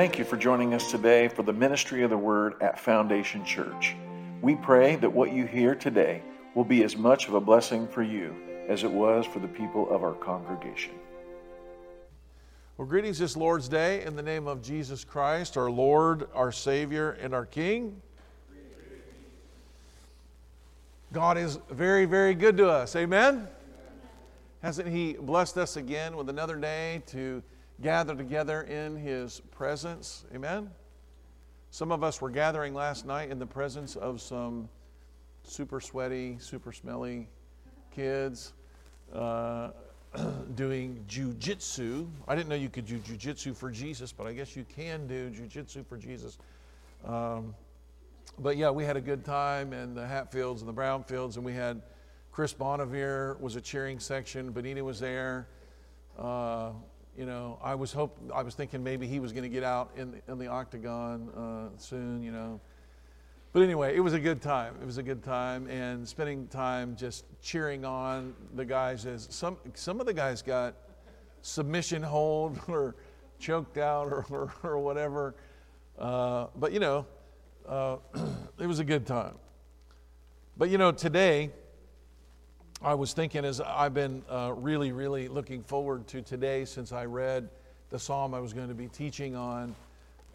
[0.00, 3.94] Thank you for joining us today for the ministry of the Word at Foundation Church.
[4.40, 6.22] We pray that what you hear today
[6.54, 8.34] will be as much of a blessing for you
[8.66, 10.94] as it was for the people of our congregation.
[12.78, 17.18] Well, greetings this Lord's Day in the name of Jesus Christ, our Lord, our Savior,
[17.20, 18.00] and our King.
[21.12, 22.96] God is very, very good to us.
[22.96, 23.46] Amen?
[24.62, 27.42] Hasn't He blessed us again with another day to
[27.82, 30.24] gather together in His presence?
[30.34, 30.70] Amen?
[31.70, 34.68] Some of us were gathering last night in the presence of some
[35.44, 37.28] super sweaty, super smelly
[37.94, 38.52] kids
[39.14, 39.70] uh,
[40.54, 42.08] doing jujitsu.
[42.26, 45.30] I didn't know you could do jujitsu for Jesus, but I guess you can do
[45.30, 46.38] jujitsu for Jesus.
[47.04, 47.54] Um,
[48.38, 51.52] but yeah, we had a good time in the Hatfields and the Brownfields, and we
[51.52, 51.82] had
[52.32, 54.50] Chris Bonavere was a cheering section.
[54.50, 55.48] Benita was there.
[56.18, 56.70] Uh,
[57.16, 59.90] you know, I was hope I was thinking maybe he was going to get out
[59.96, 62.22] in the, in the octagon uh, soon.
[62.22, 62.60] You know,
[63.52, 64.74] but anyway, it was a good time.
[64.80, 69.06] It was a good time, and spending time just cheering on the guys.
[69.06, 70.74] As some some of the guys got
[71.42, 72.96] submission hold or
[73.38, 75.34] choked out or or, or whatever.
[75.98, 77.06] Uh, but you know,
[77.68, 77.96] uh,
[78.58, 79.34] it was a good time.
[80.56, 81.50] But you know, today
[82.82, 87.04] I was thinking as I've been uh, really, really looking forward to today since I
[87.04, 87.50] read
[87.90, 89.74] the psalm I was going to be teaching on,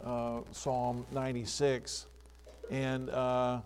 [0.04, 2.06] uh, Psalm 96.
[2.70, 3.62] And uh,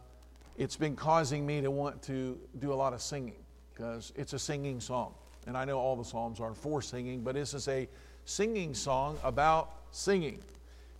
[0.58, 3.36] it's been causing me to want to do a lot of singing
[3.74, 5.14] because it's a singing song.
[5.46, 7.86] And I know all the psalms are for singing, but this is a
[8.24, 10.40] singing song about singing.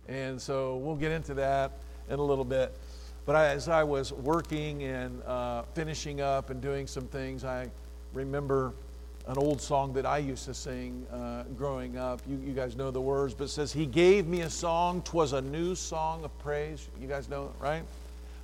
[0.06, 1.72] And so we'll get into that
[2.10, 2.74] in a little bit.
[3.26, 7.70] But as I was working and uh, finishing up and doing some things, I
[8.12, 8.72] remember
[9.26, 12.20] an old song that I used to sing uh, growing up.
[12.26, 15.32] You, you, guys know the words, but it says, He gave me a song, twas
[15.32, 16.88] a new song of praise.
[17.00, 17.82] You guys know it, right?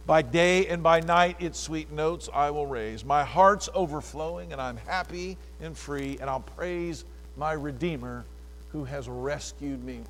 [0.06, 3.04] By day and by night, its sweet notes I will raise.
[3.04, 7.04] My heart's overflowing, and I'm happy and free, and I'll praise
[7.36, 8.24] my Redeemer
[8.70, 10.02] who has rescued me.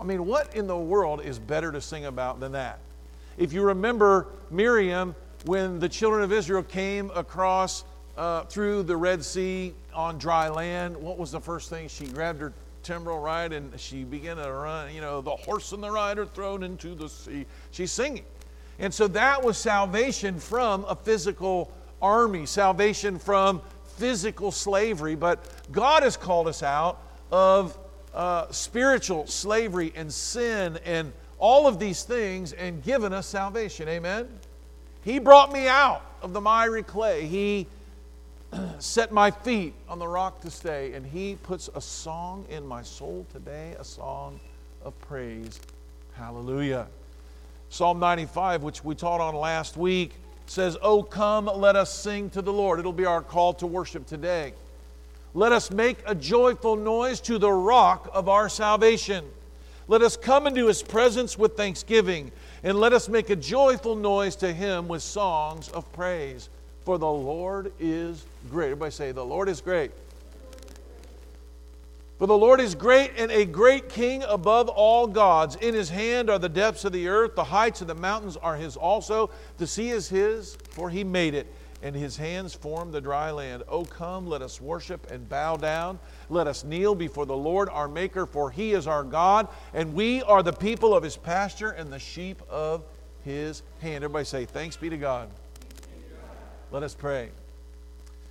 [0.00, 2.78] I mean, what in the world is better to sing about than that?
[3.36, 5.14] If you remember Miriam,
[5.44, 7.84] when the children of Israel came across
[8.16, 11.88] uh, through the Red Sea on dry land, what was the first thing?
[11.88, 12.52] She grabbed her
[12.82, 16.62] timbrel, right, and she began to run, you know, the horse and the rider thrown
[16.62, 17.46] into the sea.
[17.70, 18.24] She's singing.
[18.78, 21.72] And so that was salvation from a physical
[22.02, 23.62] army, salvation from
[23.96, 25.14] physical slavery.
[25.14, 27.00] But God has called us out
[27.32, 27.78] of
[28.12, 31.12] uh, spiritual slavery and sin and
[31.44, 33.86] all of these things and given us salvation.
[33.86, 34.26] Amen?
[35.04, 37.26] He brought me out of the miry clay.
[37.26, 37.66] He
[38.78, 42.80] set my feet on the rock to stay, and He puts a song in my
[42.82, 44.40] soul today, a song
[44.86, 45.60] of praise.
[46.14, 46.86] Hallelujah.
[47.68, 50.12] Psalm 95, which we taught on last week,
[50.46, 52.78] says, Oh, come, let us sing to the Lord.
[52.78, 54.54] It'll be our call to worship today.
[55.34, 59.26] Let us make a joyful noise to the rock of our salvation.
[59.86, 64.36] Let us come into his presence with thanksgiving, and let us make a joyful noise
[64.36, 66.48] to him with songs of praise.
[66.84, 68.66] For the Lord is great.
[68.66, 69.90] Everybody say, The Lord is great.
[72.18, 75.56] For the Lord is great and a great king above all gods.
[75.56, 78.56] In his hand are the depths of the earth, the heights of the mountains are
[78.56, 79.30] his also.
[79.58, 81.46] The sea is his, for he made it,
[81.84, 83.62] and his hands formed the dry land.
[83.68, 85.98] O come, let us worship and bow down.
[86.30, 90.22] Let us kneel before the Lord our Maker, for he is our God, and we
[90.22, 92.82] are the people of his pasture and the sheep of
[93.22, 94.02] his hand.
[94.02, 95.28] Everybody say, Thanks be to God.
[96.70, 97.28] Let us pray.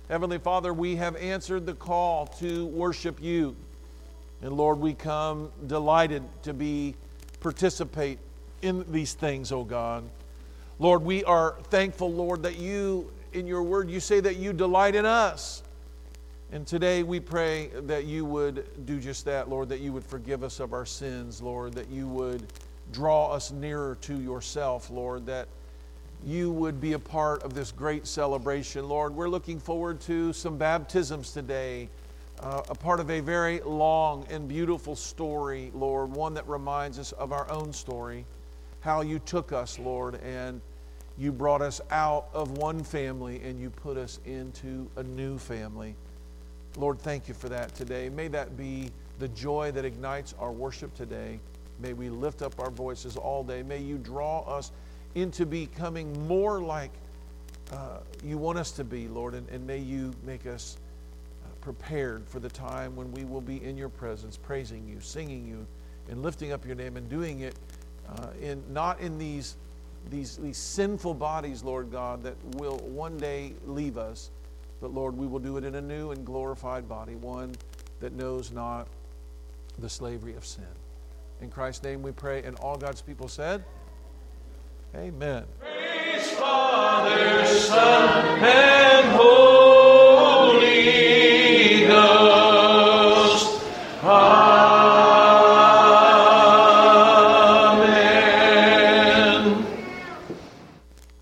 [0.08, 3.54] Heavenly Father, we have answered the call to worship you.
[4.42, 6.96] And Lord, we come delighted to be
[7.38, 8.18] participate
[8.62, 10.02] in these things, oh God.
[10.80, 14.94] Lord, we are thankful, Lord, that you, in your word, you say that you delight
[14.94, 15.62] in us.
[16.52, 20.44] And today we pray that you would do just that, Lord, that you would forgive
[20.44, 22.46] us of our sins, Lord, that you would
[22.92, 25.48] draw us nearer to yourself, Lord, that
[26.24, 29.14] you would be a part of this great celebration, Lord.
[29.14, 31.88] We're looking forward to some baptisms today,
[32.40, 37.10] uh, a part of a very long and beautiful story, Lord, one that reminds us
[37.12, 38.24] of our own story,
[38.80, 40.60] how you took us, Lord, and
[41.16, 45.94] you brought us out of one family and you put us into a new family.
[46.76, 48.08] Lord, thank you for that today.
[48.08, 51.38] May that be the joy that ignites our worship today.
[51.80, 53.62] May we lift up our voices all day.
[53.62, 54.72] May you draw us
[55.14, 56.90] into becoming more like
[57.72, 60.76] uh, you want us to be, Lord, and, and may you make us
[61.44, 65.46] uh, prepared for the time when we will be in your presence, praising you, singing
[65.46, 65.66] you,
[66.10, 67.54] and lifting up your name and doing it
[68.08, 69.56] uh, in not in these,
[70.10, 74.30] these, these sinful bodies, Lord God, that will one day leave us,
[74.80, 77.54] but Lord, we will do it in a new and glorified body, one
[78.00, 78.86] that knows not
[79.78, 80.64] the slavery of sin.
[81.40, 83.64] In Christ's name we pray, and all God's people said,
[84.94, 85.44] Amen.
[85.60, 89.83] Praise Father, Son, and Holy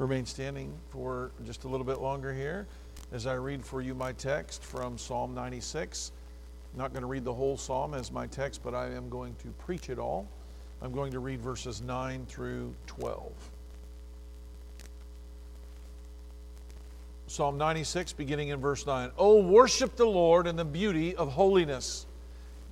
[0.03, 2.67] Remain standing for just a little bit longer here
[3.13, 6.11] as I read for you my text from Psalm 96.
[6.73, 9.37] I'm not going to read the whole psalm as my text, but I am going
[9.45, 10.27] to preach it all.
[10.83, 13.31] I'm going to read verses 9 through 12.
[17.29, 19.13] Psalm 96, beginning in verse 9.
[19.17, 22.07] Oh, worship the Lord in the beauty of holiness.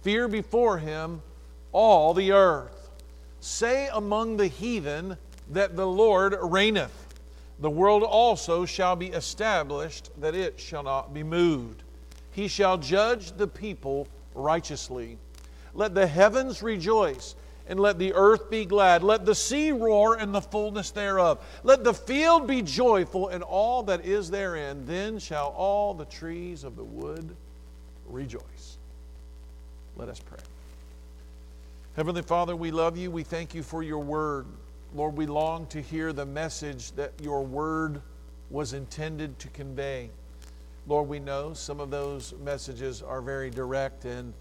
[0.03, 1.23] Fear before him
[1.71, 2.91] all the earth.
[3.39, 5.17] Say among the heathen
[5.51, 7.00] that the Lord reigneth.
[7.61, 11.83] The world also shall be established, that it shall not be moved.
[12.31, 15.19] He shall judge the people righteously.
[15.75, 17.35] Let the heavens rejoice,
[17.69, 19.03] and let the earth be glad.
[19.03, 21.45] Let the sea roar and the fullness thereof.
[21.63, 24.87] Let the field be joyful and all that is therein.
[24.87, 27.37] Then shall all the trees of the wood
[28.09, 28.79] rejoice.
[29.97, 30.41] Let us pray.
[31.95, 33.11] Heavenly Father, we love you.
[33.11, 34.47] We thank you for your word.
[34.93, 38.03] Lord, we long to hear the message that your word
[38.51, 40.11] was intended to convey.
[40.89, 44.35] Lord, we know some of those messages are very direct and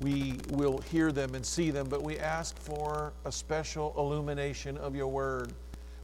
[0.00, 4.96] we will hear them and see them, but we ask for a special illumination of
[4.96, 5.52] your word.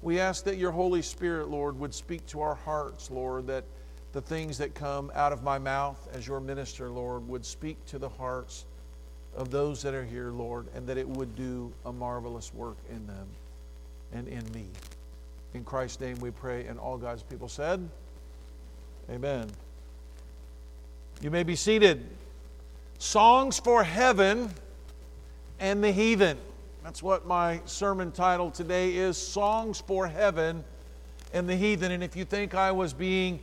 [0.02, 3.64] We ask that your Holy Spirit, Lord, would speak to our hearts, Lord, that
[4.12, 7.98] the things that come out of my mouth as your minister, Lord, would speak to
[7.98, 8.66] the hearts
[9.34, 13.06] of those that are here, Lord, and that it would do a marvelous work in
[13.06, 13.26] them
[14.12, 14.66] and in me.
[15.54, 17.88] In Christ's name we pray, and all God's people said,
[19.10, 19.50] Amen.
[21.20, 22.06] You may be seated.
[22.98, 24.50] Songs for Heaven
[25.58, 26.38] and the Heathen.
[26.84, 30.64] That's what my sermon title today is Songs for Heaven
[31.32, 31.92] and the Heathen.
[31.92, 33.40] And if you think I was being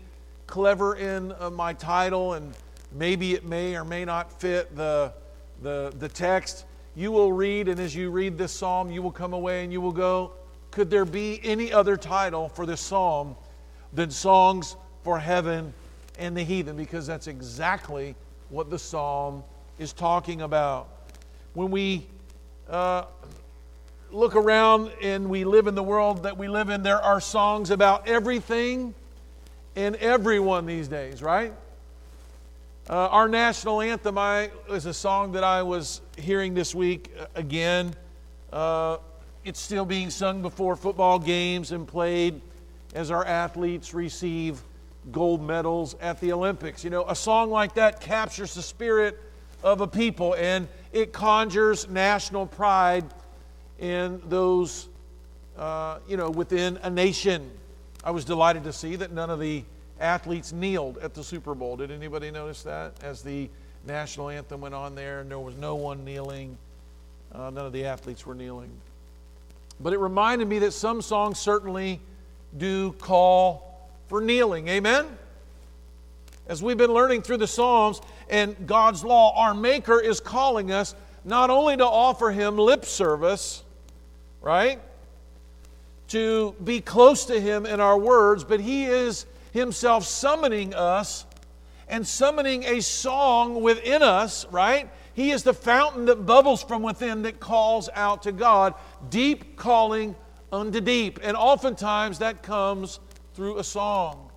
[0.48, 2.54] clever in uh, my title and
[2.94, 5.14] maybe it may or may not fit the,
[5.62, 6.66] the, the text,
[6.96, 9.82] you will read, and as you read this psalm, you will come away and you
[9.82, 10.32] will go,
[10.78, 13.36] Could there be any other title for this psalm
[13.94, 15.74] than Songs for Heaven
[16.20, 18.14] and the heathen because that's exactly
[18.50, 19.44] what the psalm
[19.80, 20.88] is talking about.
[21.56, 22.06] When we
[22.70, 23.06] uh,
[24.12, 27.72] look around and we live in the world that we live in, there are songs
[27.72, 28.94] about everything
[29.76, 31.54] and everyone these days, right?
[32.88, 37.26] Uh, our national anthem I, is a song that I was hearing this week uh,
[37.34, 37.96] again.
[38.54, 38.98] Uh,
[39.48, 42.42] it's still being sung before football games and played
[42.94, 44.62] as our athletes receive
[45.14, 46.84] gold medals at the Olympics.
[46.84, 49.18] You know, a song like that captures the spirit
[49.64, 53.06] of a people and it conjures national pride
[53.80, 54.90] in those,
[55.58, 57.50] uh, you know, within a nation.
[58.04, 59.64] I was delighted to see that none of the
[59.98, 61.78] athletes kneeled at the Super Bowl.
[61.78, 63.02] Did anybody notice that?
[63.02, 63.50] As the
[63.86, 66.58] national anthem went on there, and there was no one kneeling.
[67.32, 68.70] Uh, none of the athletes were kneeling.
[69.80, 72.00] But it reminded me that some songs certainly
[72.58, 74.68] do call for kneeling.
[74.68, 75.06] Amen?
[76.48, 80.96] As we've been learning through the Psalms and God's law, our Maker is calling us
[81.26, 83.64] not only to offer Him lip service,
[84.42, 84.80] right?
[86.10, 91.26] To be close to Him in our words, but He is Himself summoning us
[91.90, 94.90] and summoning a song within us, right?
[95.18, 98.76] He is the fountain that bubbles from within that calls out to God,
[99.10, 100.16] deep calling
[100.52, 101.20] unto deep.
[101.24, 103.00] And oftentimes that comes
[103.34, 104.30] through a song.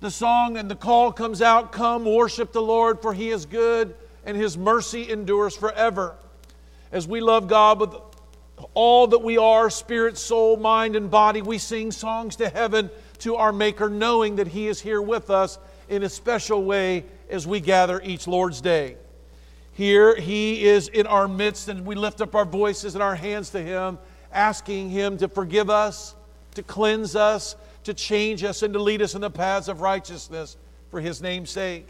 [0.00, 3.94] The song and the call comes out Come, worship the Lord, for he is good
[4.24, 6.16] and his mercy endures forever.
[6.90, 7.94] As we love God with
[8.72, 13.36] all that we are spirit, soul, mind, and body we sing songs to heaven to
[13.36, 15.58] our Maker, knowing that he is here with us
[15.90, 18.96] in a special way as we gather each Lord's Day.
[19.76, 23.50] Here he is in our midst, and we lift up our voices and our hands
[23.50, 23.98] to him,
[24.32, 26.14] asking him to forgive us,
[26.54, 30.56] to cleanse us, to change us and to lead us in the paths of righteousness
[30.90, 31.86] for His name's sake.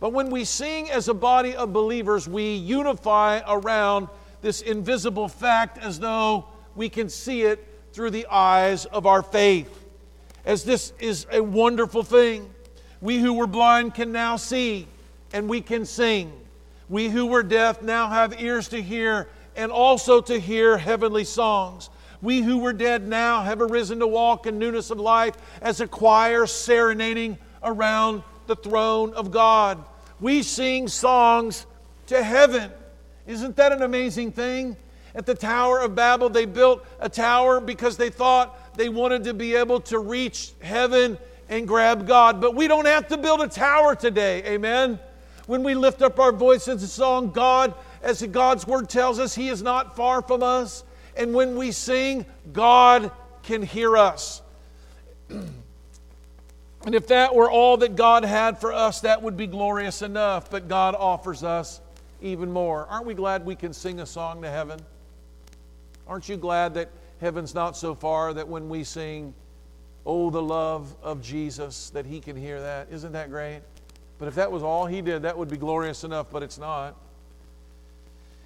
[0.00, 4.08] But when we sing as a body of believers, we unify around
[4.42, 9.82] this invisible fact as though we can see it through the eyes of our faith.
[10.44, 12.52] As this is a wonderful thing.
[13.00, 14.88] We who were blind can now see,
[15.32, 16.32] and we can sing.
[16.92, 21.88] We who were deaf now have ears to hear, and also to hear heavenly songs.
[22.20, 25.88] We who were dead now have arisen to walk in newness of life as a
[25.88, 29.82] choir serenading around the throne of God.
[30.20, 31.64] We sing songs
[32.08, 32.70] to heaven.
[33.26, 34.76] Isn't that an amazing thing?
[35.14, 39.32] At the Tower of Babel, they built a tower because they thought they wanted to
[39.32, 41.16] be able to reach heaven
[41.48, 42.38] and grab God.
[42.38, 44.42] But we don't have to build a tower today.
[44.44, 45.00] Amen.
[45.46, 49.48] When we lift up our voices in song, God, as God's word tells us, He
[49.48, 50.84] is not far from us.
[51.16, 53.10] And when we sing, God
[53.42, 54.40] can hear us.
[55.28, 55.54] and
[56.86, 60.50] if that were all that God had for us, that would be glorious enough.
[60.50, 61.80] But God offers us
[62.20, 62.86] even more.
[62.86, 64.80] Aren't we glad we can sing a song to heaven?
[66.06, 69.34] Aren't you glad that heaven's not so far that when we sing,
[70.04, 72.88] Oh, the love of Jesus, that He can hear that?
[72.90, 73.60] Isn't that great?
[74.22, 76.94] But if that was all He did, that would be glorious enough, but it's not.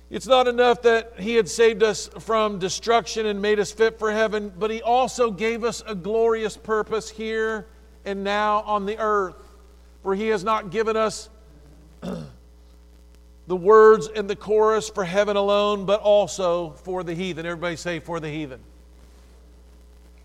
[0.08, 4.10] It's not enough that He had saved us from destruction and made us fit for
[4.10, 7.66] heaven, but He also gave us a glorious purpose here
[8.06, 9.36] and now on the earth.
[10.02, 11.28] For He has not given us
[12.00, 12.26] the
[13.46, 17.44] words and the chorus for heaven alone, but also for the heathen.
[17.44, 18.60] Everybody say, for the heathen.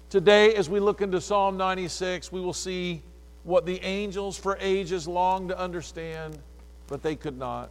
[0.10, 3.02] Today, as we look into Psalm 96, we will see
[3.44, 6.38] what the angels for ages longed to understand,
[6.88, 7.70] but they could not.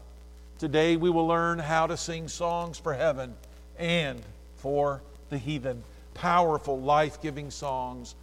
[0.59, 3.35] Today, we will learn how to sing songs for heaven
[3.79, 4.21] and
[4.57, 5.01] for
[5.31, 5.83] the heathen.
[6.15, 8.15] Powerful, life giving songs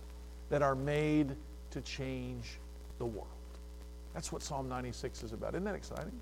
[0.50, 1.36] that are made
[1.72, 2.58] to change
[3.00, 3.28] the world.
[4.14, 5.54] That's what Psalm 96 is about.
[5.54, 6.20] Isn't that exciting?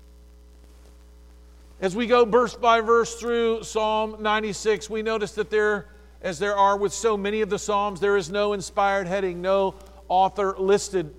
[1.80, 5.86] As we go verse by verse through Psalm 96, we notice that there,
[6.22, 9.74] as there are with so many of the Psalms, there is no inspired heading, no
[10.08, 11.14] author listed.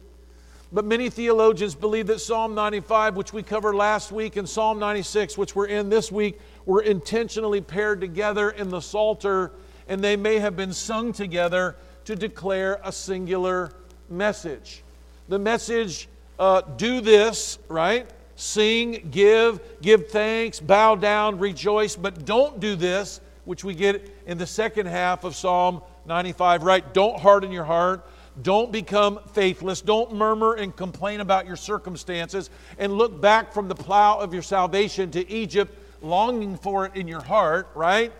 [0.71, 5.37] But many theologians believe that Psalm 95, which we covered last week, and Psalm 96,
[5.37, 9.51] which we're in this week, were intentionally paired together in the Psalter,
[9.87, 13.71] and they may have been sung together to declare a singular
[14.09, 14.83] message.
[15.29, 18.07] The message, uh, do this, right?
[18.37, 24.37] sing, give, give thanks, bow down, rejoice, but don't do this, which we get in
[24.37, 26.93] the second half of Psalm 95, right?
[26.93, 28.07] Don't harden your heart.
[28.41, 29.81] Don't become faithless.
[29.81, 34.43] Don't murmur and complain about your circumstances and look back from the plow of your
[34.43, 38.11] salvation to Egypt, longing for it in your heart, right?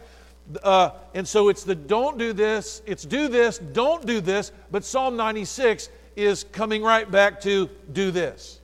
[0.63, 4.83] Uh, and so it's the don't do this, it's do this, don't do this, but
[4.83, 8.61] Psalm 96 is coming right back to do this.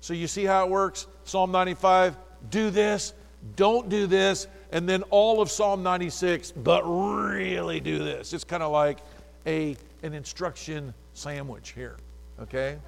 [0.00, 1.06] So you see how it works?
[1.24, 2.16] Psalm 95,
[2.50, 3.14] do this,
[3.56, 8.32] don't do this, and then all of Psalm 96, but really do this.
[8.32, 8.98] It's kind of like
[9.46, 11.96] a, an instruction sandwich here,
[12.40, 12.78] okay?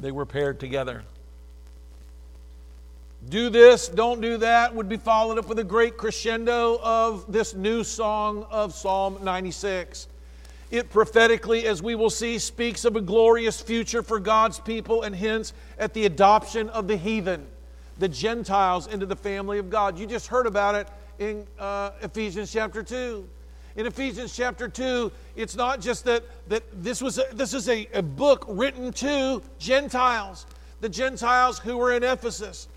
[0.00, 1.04] They were paired together.
[3.28, 7.54] Do this, don't do that would be followed up with a great crescendo of this
[7.54, 10.08] new song of Psalm 96.
[10.70, 15.14] It prophetically, as we will see, speaks of a glorious future for God's people and
[15.14, 17.46] hence at the adoption of the heathen,
[17.98, 19.98] the Gentiles, into the family of God.
[19.98, 23.26] You just heard about it in uh, Ephesians chapter 2.
[23.76, 27.88] In Ephesians chapter 2, it's not just that, that this, was a, this is a,
[27.92, 30.46] a book written to Gentiles,
[30.80, 32.68] the Gentiles who were in Ephesus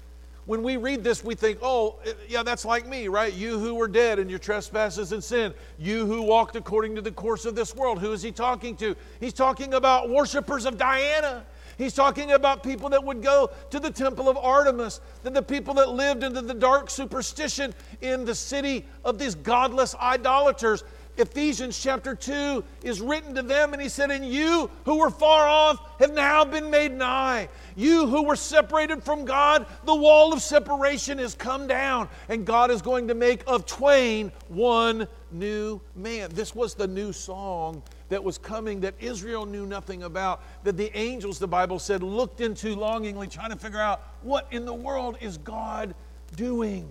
[0.47, 3.33] when we read this, we think, oh, eh, yeah, that's like me, right?
[3.33, 5.53] You who were dead in your trespasses and sin.
[5.77, 7.99] You who walked according to the course of this world.
[7.99, 8.95] Who is he talking to?
[9.19, 11.45] He's talking about worshipers of Diana.
[11.77, 15.75] He's talking about people that would go to the temple of Artemis, then the people
[15.75, 20.83] that lived into the dark superstition in the city of these godless idolaters.
[21.17, 25.47] Ephesians chapter 2 is written to them, and he said, And you who were far
[25.47, 27.49] off have now been made nigh.
[27.75, 32.69] You who were separated from God, the wall of separation has come down, and God
[32.69, 36.29] is going to make of twain one new man.
[36.33, 40.95] This was the new song that was coming that Israel knew nothing about, that the
[40.97, 45.17] angels, the Bible said, looked into longingly, trying to figure out what in the world
[45.21, 45.93] is God
[46.35, 46.87] doing.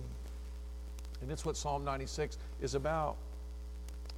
[1.21, 3.17] And that's what Psalm 96 is about.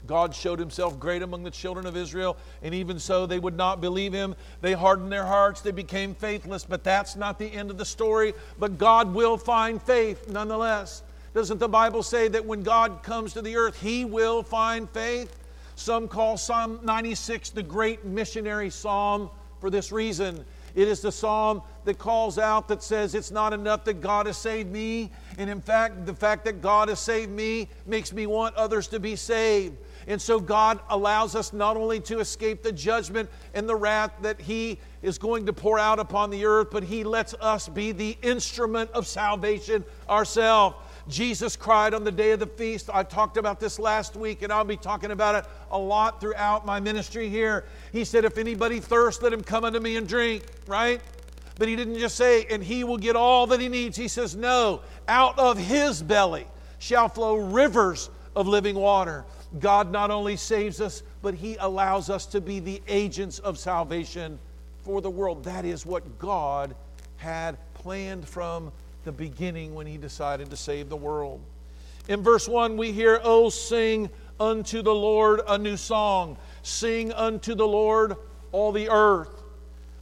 [0.08, 3.82] God showed himself great among the children of Israel, and even so, they would not
[3.82, 4.36] believe him.
[4.62, 6.64] They hardened their hearts, they became faithless.
[6.64, 8.34] But that's not the end of the story.
[8.58, 11.04] But God will find faith nonetheless.
[11.34, 15.36] Doesn't the Bible say that when God comes to the earth, he will find faith?
[15.80, 19.30] Some call Psalm 96 the great missionary psalm
[19.62, 20.44] for this reason.
[20.76, 24.38] It is the psalm that calls out that says, It's not enough that God has
[24.38, 25.10] saved me.
[25.38, 29.00] And in fact, the fact that God has saved me makes me want others to
[29.00, 29.78] be saved.
[30.06, 34.42] And so God allows us not only to escape the judgment and the wrath that
[34.42, 38.18] He is going to pour out upon the earth, but He lets us be the
[38.22, 40.76] instrument of salvation ourselves.
[41.10, 42.90] Jesus cried on the day of the feast.
[42.94, 46.66] I talked about this last week, and I'll be talking about it a lot throughout
[46.66, 47.66] my ministry here.
[47.92, 51.02] He said, If anybody thirsts, let him come unto me and drink, right?
[51.58, 53.98] But he didn't just say, and he will get all that he needs.
[53.98, 56.46] He says, No, out of his belly
[56.78, 59.26] shall flow rivers of living water.
[59.60, 64.38] God not only saves us, but he allows us to be the agents of salvation
[64.84, 65.44] for the world.
[65.44, 66.76] That is what God
[67.18, 68.72] had planned from
[69.10, 71.42] the beginning when he decided to save the world.
[72.08, 76.38] In verse 1, we hear, Oh, sing unto the Lord a new song.
[76.62, 78.16] Sing unto the Lord
[78.52, 79.40] all the earth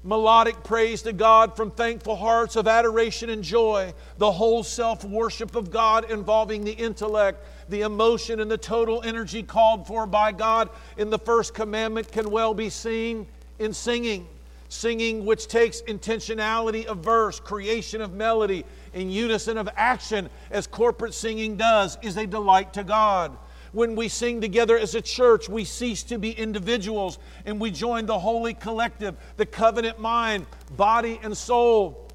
[0.04, 5.56] melodic praise to God from thankful hearts of adoration and joy, the whole self worship
[5.56, 10.70] of God involving the intellect, the emotion, and the total energy called for by God
[10.98, 13.28] in the first commandment can well be seen
[13.60, 14.28] in singing.
[14.70, 21.13] Singing, which takes intentionality of verse, creation of melody, in unison of action, as corporate
[21.13, 23.38] singing does, is a delight to God.
[23.74, 28.06] When we sing together as a church, we cease to be individuals and we join
[28.06, 32.10] the holy collective, the covenant mind, body, and soul.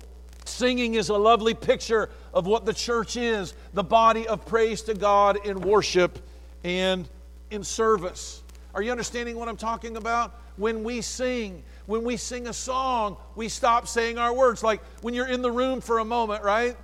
[0.44, 4.94] Singing is a lovely picture of what the church is the body of praise to
[4.94, 6.18] God in worship
[6.64, 7.08] and
[7.50, 8.42] in service.
[8.74, 10.40] Are you understanding what I'm talking about?
[10.56, 14.62] When we sing, when we sing a song, we stop saying our words.
[14.62, 16.76] Like when you're in the room for a moment, right?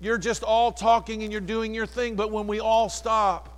[0.00, 3.52] You're just all talking and you're doing your thing, but when we all stop,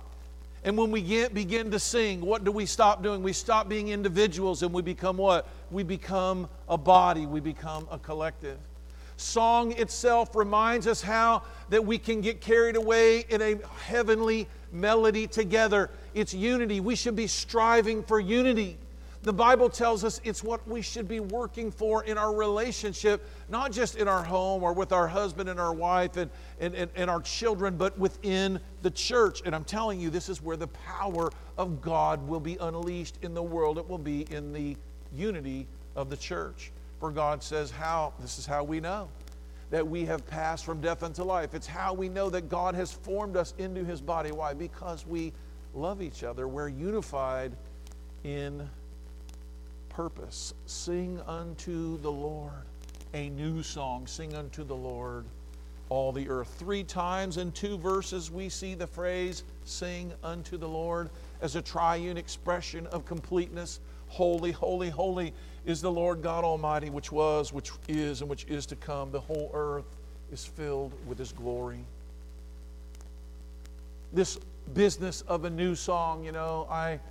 [0.63, 3.23] and when we get, begin to sing, what do we stop doing?
[3.23, 5.47] We stop being individuals and we become what?
[5.71, 8.57] We become a body, we become a collective.
[9.15, 15.27] Song itself reminds us how that we can get carried away in a heavenly melody
[15.27, 15.89] together.
[16.13, 16.79] It's unity.
[16.79, 18.77] We should be striving for unity.
[19.21, 23.73] The Bible tells us it's what we should be working for in our relationship, not
[23.73, 27.09] just in our home or with our husband and our wife and, and, and, and,
[27.09, 29.41] our children, but within the church.
[29.45, 33.33] And I'm telling you, this is where the power of God will be unleashed in
[33.33, 33.77] the world.
[33.77, 34.77] It will be in the
[35.13, 35.67] unity
[35.97, 36.71] of the church.
[37.01, 38.13] For God says, How?
[38.21, 39.09] This is how we know
[39.69, 41.53] that we have passed from death unto life.
[41.53, 44.31] It's how we know that God has formed us into his body.
[44.31, 44.53] Why?
[44.53, 45.31] Because we
[45.75, 46.47] love each other.
[46.47, 47.51] We're unified
[48.23, 48.67] in
[49.99, 50.53] purpose.
[50.65, 52.63] Sing unto the Lord
[53.13, 54.07] a new song.
[54.07, 55.25] Sing unto the Lord
[55.89, 56.55] all the earth.
[56.57, 61.09] Three times in two verses, we see the phrase sing unto the Lord
[61.41, 63.81] as a triune expression of completeness.
[64.07, 65.33] Holy, holy, holy
[65.65, 69.11] is the Lord God Almighty, which was, which is, and which is to come.
[69.11, 69.97] The whole earth
[70.31, 71.83] is filled with His glory.
[74.13, 74.39] This
[74.73, 77.01] business of a new song, you know, I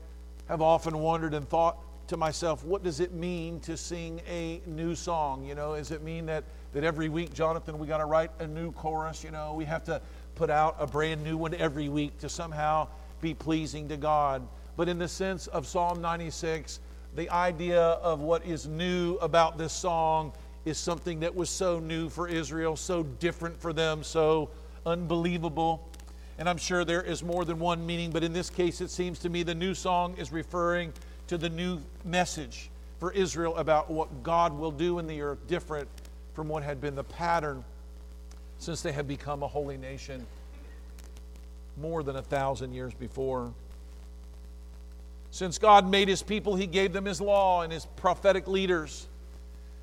[0.49, 1.77] have often wondered and thought
[2.09, 5.45] to myself, what does it mean to sing a new song?
[5.45, 8.47] You know, does it mean that, that every week, Jonathan, we got to write a
[8.47, 9.23] new chorus?
[9.23, 10.01] You know, we have to
[10.35, 12.89] put out a brand new one every week to somehow
[13.21, 14.47] be pleasing to God.
[14.77, 16.81] But in the sense of Psalm 96,
[17.15, 20.33] the idea of what is new about this song
[20.65, 24.51] is something that was so new for Israel, so different for them, so
[24.87, 25.89] unbelievable.
[26.39, 29.19] And I'm sure there is more than one meaning, but in this case, it seems
[29.21, 30.93] to me the new song is referring
[31.29, 35.89] to the new message for Israel about what God will do in the earth, different
[36.35, 37.65] from what had been the pattern
[38.59, 40.27] since they had become a holy nation
[41.77, 43.53] more than a thousand years before.
[45.31, 49.07] Since God made his people, he gave them his law and his prophetic leaders.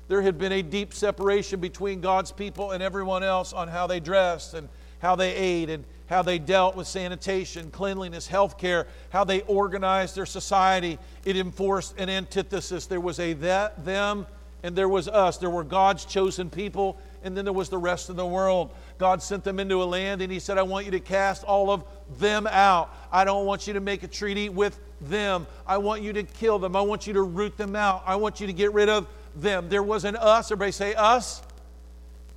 [0.08, 4.00] There had been a deep separation between God's people and everyone else on how they
[4.00, 9.24] dressed and how they ate and how they dealt with sanitation, cleanliness, health care, how
[9.24, 10.98] they organized their society.
[11.24, 12.86] It enforced an antithesis.
[12.86, 14.26] There was a that, them,
[14.62, 15.36] and there was us.
[15.38, 18.70] There were God's chosen people, and then there was the rest of the world.
[18.98, 21.70] God sent them into a land, and He said, I want you to cast all
[21.70, 21.84] of
[22.18, 22.94] them out.
[23.10, 25.46] I don't want you to make a treaty with them.
[25.66, 26.76] I want you to kill them.
[26.76, 28.02] I want you to root them out.
[28.06, 29.68] I want you to get rid of them.
[29.68, 30.50] There was an us.
[30.50, 31.42] Everybody say us.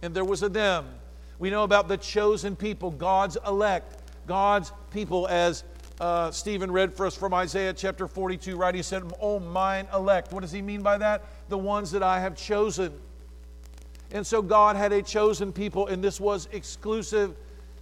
[0.02, 0.86] And there was a them.
[1.40, 3.98] We know about the chosen people, God's elect,
[4.28, 5.64] God's people, as
[6.00, 8.76] uh, Stephen read for us from Isaiah chapter 42, right?
[8.76, 10.32] He said, Oh, mine elect.
[10.32, 11.26] What does he mean by that?
[11.48, 12.94] The ones that I have chosen.
[14.12, 17.36] And so God had a chosen people, and this was exclusive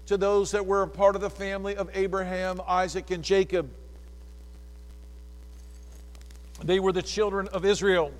[0.07, 3.69] to those that were a part of the family of Abraham, Isaac, and Jacob.
[6.63, 8.11] They were the children of Israel.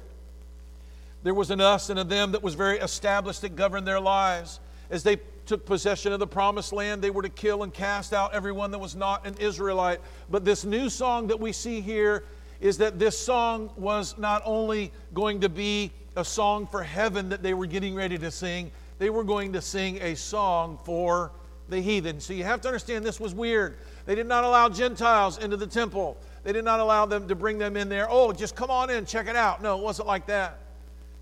[1.24, 4.60] There was an us and a them that was very established that governed their lives.
[4.90, 8.34] As they took possession of the promised land, they were to kill and cast out
[8.34, 10.00] everyone that was not an Israelite.
[10.30, 12.26] But this new song that we see here
[12.60, 17.44] is that this song was not only going to be a song for heaven that
[17.44, 21.32] they were getting ready to sing, they were going to sing a song for
[21.70, 22.20] the heathen.
[22.20, 23.78] So you have to understand this was weird.
[24.06, 26.18] They did not allow Gentiles into the temple.
[26.44, 28.08] They did not allow them to bring them in there.
[28.10, 29.62] Oh, just come on in, check it out.
[29.62, 30.60] No, it wasn't like that.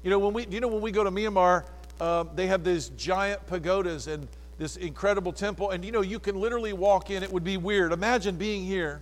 [0.04, 1.66] You know, when we, you know, when we go to Myanmar,
[2.00, 4.28] uh, they have these giant pagodas and
[4.58, 5.72] this incredible temple.
[5.72, 7.24] And you know, you can literally walk in.
[7.24, 7.92] It would be weird.
[7.92, 9.02] Imagine being here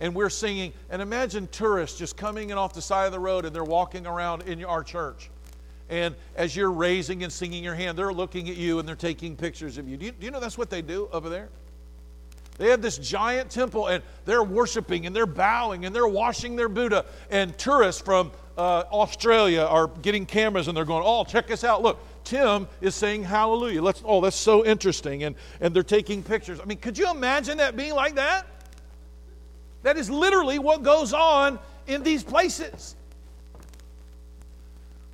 [0.00, 3.44] and we're singing, and imagine tourists just coming in off the side of the road
[3.44, 5.30] and they're walking around in our church.
[5.88, 9.36] And as you're raising and singing your hand, they're looking at you and they're taking
[9.36, 9.96] pictures of you.
[9.96, 11.48] Do you, do you know that's what they do over there?
[12.56, 16.68] They have this giant temple and they're worshiping and they're bowing and they're washing their
[16.68, 17.04] Buddha.
[17.30, 21.82] And tourists from uh, Australia are getting cameras and they're going, Oh, check us out.
[21.82, 23.82] Look, Tim is saying hallelujah.
[23.82, 25.24] Let's, oh, that's so interesting.
[25.24, 26.60] And, and they're taking pictures.
[26.60, 28.46] I mean, could you imagine that being like that?
[29.82, 32.96] That is literally what goes on in these places.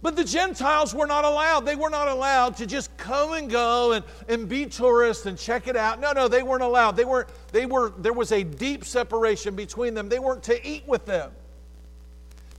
[0.02, 1.66] But the Gentiles were not allowed.
[1.66, 5.68] They were not allowed to just come and go and, and be tourists and check
[5.68, 6.00] it out.
[6.00, 6.96] No, no, they weren't allowed.
[6.96, 10.08] They were, they were, there was a deep separation between them.
[10.08, 11.32] They weren't to eat with them.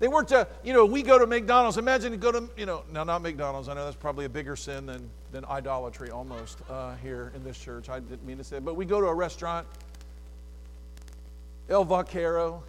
[0.01, 1.77] They weren't to, you know, we go to McDonald's.
[1.77, 3.69] Imagine you go to, you know, no, not McDonald's.
[3.69, 7.55] I know that's probably a bigger sin than, than idolatry almost uh, here in this
[7.55, 7.87] church.
[7.87, 8.65] I didn't mean to say it.
[8.65, 9.67] But we go to a restaurant,
[11.69, 12.63] El Vaquero,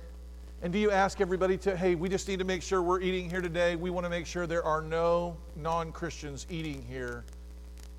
[0.60, 3.30] and do you ask everybody to, hey, we just need to make sure we're eating
[3.30, 3.76] here today?
[3.76, 7.24] We want to make sure there are no non Christians eating here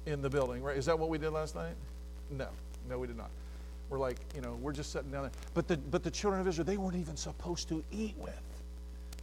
[0.05, 0.77] in the building, right?
[0.77, 1.73] Is that what we did last night?
[2.29, 2.49] No,
[2.87, 3.31] no, we did not.
[3.89, 5.31] We're like, you know, we're just sitting down there.
[5.55, 8.39] But the, but the children of Israel, they weren't even supposed to eat with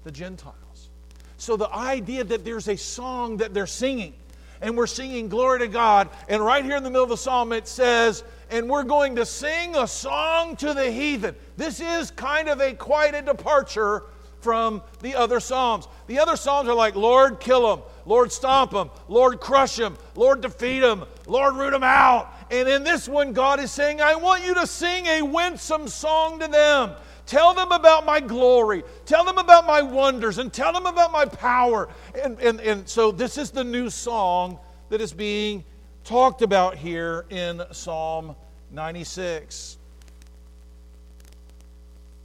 [0.05, 0.89] the Gentiles.
[1.37, 4.15] So the idea that there's a song that they're singing,
[4.61, 7.53] and we're singing glory to God, and right here in the middle of the psalm
[7.53, 11.35] it says, and we're going to sing a song to the heathen.
[11.57, 14.03] This is kind of a quite a departure
[14.41, 15.87] from the other Psalms.
[16.07, 20.41] The other Psalms are like, Lord, kill them, Lord, stomp them, Lord, crush them, Lord,
[20.41, 22.35] defeat them, Lord, root them out.
[22.51, 26.41] And in this one, God is saying, I want you to sing a winsome song
[26.41, 26.93] to them.
[27.31, 28.83] Tell them about my glory.
[29.07, 31.89] Tell them about my wonders and tell them about my power.
[32.21, 35.63] And, and, and so this is the new song that is being
[36.03, 38.35] talked about here in Psalm
[38.73, 39.79] 96.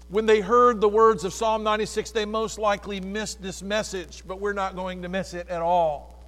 [0.10, 4.40] When they heard the words of Psalm 96, they most likely missed this message, but
[4.40, 6.20] we're not going to miss it at all.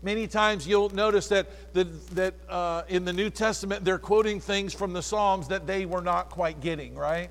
[0.00, 4.72] Many times you'll notice that, the, that uh, in the New Testament they're quoting things
[4.72, 7.28] from the Psalms that they were not quite getting, right?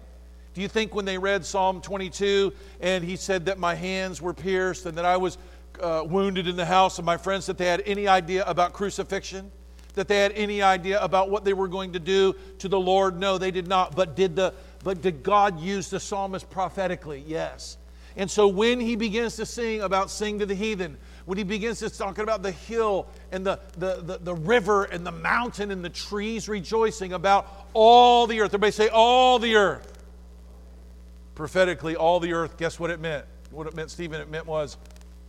[0.55, 4.33] Do you think when they read Psalm 22 and he said that my hands were
[4.33, 5.37] pierced and that I was
[5.81, 9.51] uh, wounded in the house of my friends that they had any idea about crucifixion?
[9.95, 13.19] That they had any idea about what they were going to do to the Lord?
[13.19, 13.97] No, they did not.
[13.97, 17.21] But did, the, but did God use the psalmist prophetically?
[17.27, 17.77] Yes.
[18.15, 21.79] And so when he begins to sing about sing to the heathen, when he begins
[21.79, 25.83] to talk about the hill and the, the, the, the, river and the mountain and
[25.83, 28.51] the trees rejoicing about all the earth.
[28.51, 29.91] Everybody say, all the earth.
[31.35, 33.25] Prophetically, all the earth, guess what it meant?
[33.51, 34.21] What it meant, Stephen?
[34.21, 34.77] It meant was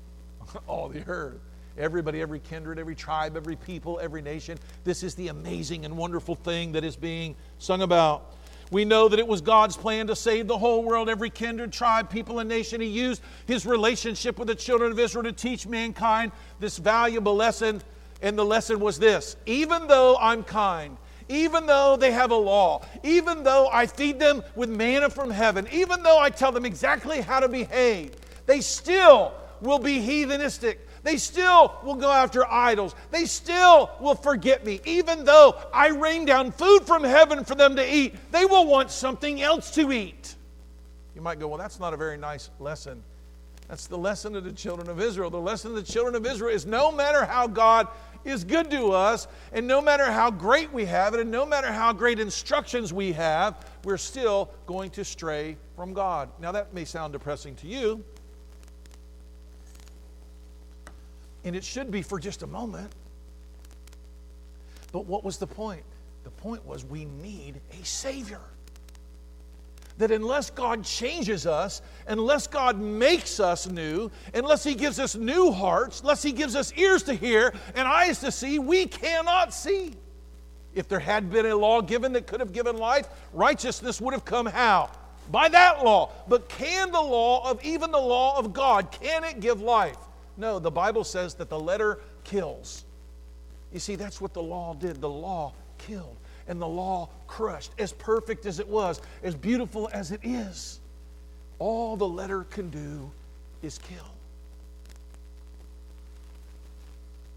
[0.66, 1.40] all the earth.
[1.78, 4.58] Everybody, every kindred, every tribe, every people, every nation.
[4.84, 8.32] This is the amazing and wonderful thing that is being sung about.
[8.70, 12.10] We know that it was God's plan to save the whole world, every kindred, tribe,
[12.10, 12.80] people, and nation.
[12.80, 17.82] He used his relationship with the children of Israel to teach mankind this valuable lesson.
[18.22, 20.96] And the lesson was this even though I'm kind,
[21.28, 25.66] even though they have a law, even though I feed them with manna from heaven,
[25.72, 28.12] even though I tell them exactly how to behave,
[28.46, 30.78] they still will be heathenistic.
[31.02, 32.94] They still will go after idols.
[33.12, 34.80] They still will forget me.
[34.84, 38.90] Even though I rain down food from heaven for them to eat, they will want
[38.90, 40.34] something else to eat.
[41.14, 43.02] You might go, well, that's not a very nice lesson.
[43.68, 45.30] That's the lesson of the children of Israel.
[45.30, 47.88] The lesson of the children of Israel is no matter how God
[48.26, 51.72] is good to us, and no matter how great we have it, and no matter
[51.72, 56.28] how great instructions we have, we're still going to stray from God.
[56.40, 58.04] Now, that may sound depressing to you,
[61.46, 62.92] And it should be for just a moment.
[64.90, 65.84] But what was the point?
[66.24, 68.40] The point was we need a Savior.
[69.98, 75.50] That unless God changes us, unless God makes us new, unless He gives us new
[75.50, 79.94] hearts, unless He gives us ears to hear and eyes to see, we cannot see.
[80.74, 84.26] If there had been a law given that could have given life, righteousness would have
[84.26, 84.90] come how?
[85.30, 86.10] By that law.
[86.28, 89.96] But can the law of even the law of God, can it give life?
[90.36, 92.84] No, the Bible says that the letter kills.
[93.72, 95.00] You see, that's what the law did.
[95.00, 96.16] The law killed
[96.48, 97.72] and the law crushed.
[97.78, 100.80] As perfect as it was, as beautiful as it is,
[101.58, 103.10] all the letter can do
[103.62, 104.16] is kill.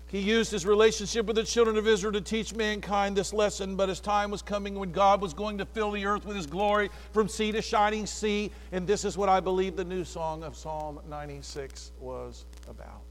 [0.10, 3.90] He used his relationship with the children of Israel to teach mankind this lesson, but
[3.90, 6.90] his time was coming when God was going to fill the earth with his glory
[7.12, 8.52] from sea to shining sea.
[8.72, 13.02] And this is what I believe the new song of Psalm 96 was about.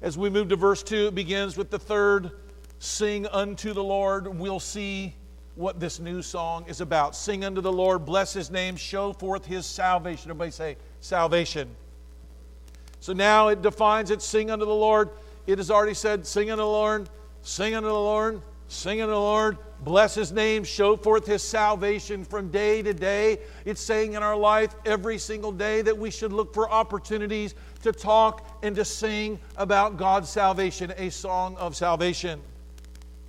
[0.00, 2.30] As we move to verse 2, it begins with the third
[2.82, 4.26] sing unto the Lord.
[4.26, 5.14] We'll see
[5.54, 7.14] what this new song is about.
[7.14, 10.30] Sing unto the Lord, bless his name, show forth his salvation.
[10.30, 11.68] Everybody say, salvation.
[13.00, 15.10] So now it defines it sing unto the Lord
[15.46, 17.08] it has already said, Sing unto the Lord,
[17.42, 22.24] sing unto the Lord, sing unto the Lord, bless his name, show forth his salvation
[22.24, 23.38] from day to day.
[23.64, 27.92] It's saying in our life every single day that we should look for opportunities to
[27.92, 32.40] talk and to sing about God's salvation, a song of salvation.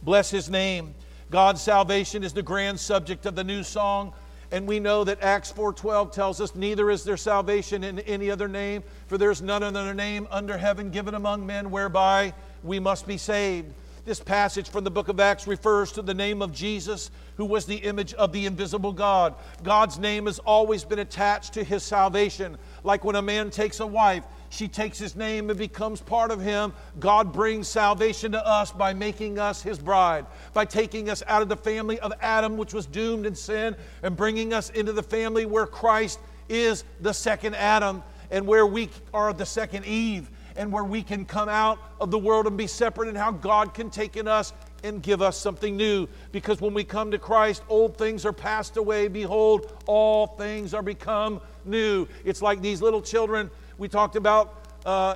[0.03, 0.93] Bless his name.
[1.31, 4.13] God's salvation is the grand subject of the new song
[4.53, 8.47] and we know that Acts 4:12 tells us neither is there salvation in any other
[8.47, 13.07] name for there is none other name under heaven given among men whereby we must
[13.07, 13.73] be saved.
[14.05, 17.65] This passage from the book of Acts refers to the name of Jesus, who was
[17.65, 19.33] the image of the invisible God.
[19.63, 22.57] God's name has always been attached to his salvation.
[22.83, 26.39] Like when a man takes a wife, she takes his name and becomes part of
[26.39, 26.73] him.
[26.99, 31.49] God brings salvation to us by making us his bride, by taking us out of
[31.49, 35.45] the family of Adam, which was doomed in sin, and bringing us into the family
[35.45, 40.83] where Christ is the second Adam and where we are the second Eve and where
[40.83, 44.17] we can come out of the world and be separate, and how God can take
[44.17, 46.07] in us and give us something new.
[46.31, 49.07] Because when we come to Christ, old things are passed away.
[49.07, 52.07] Behold, all things are become new.
[52.23, 55.15] It's like these little children we talked about uh,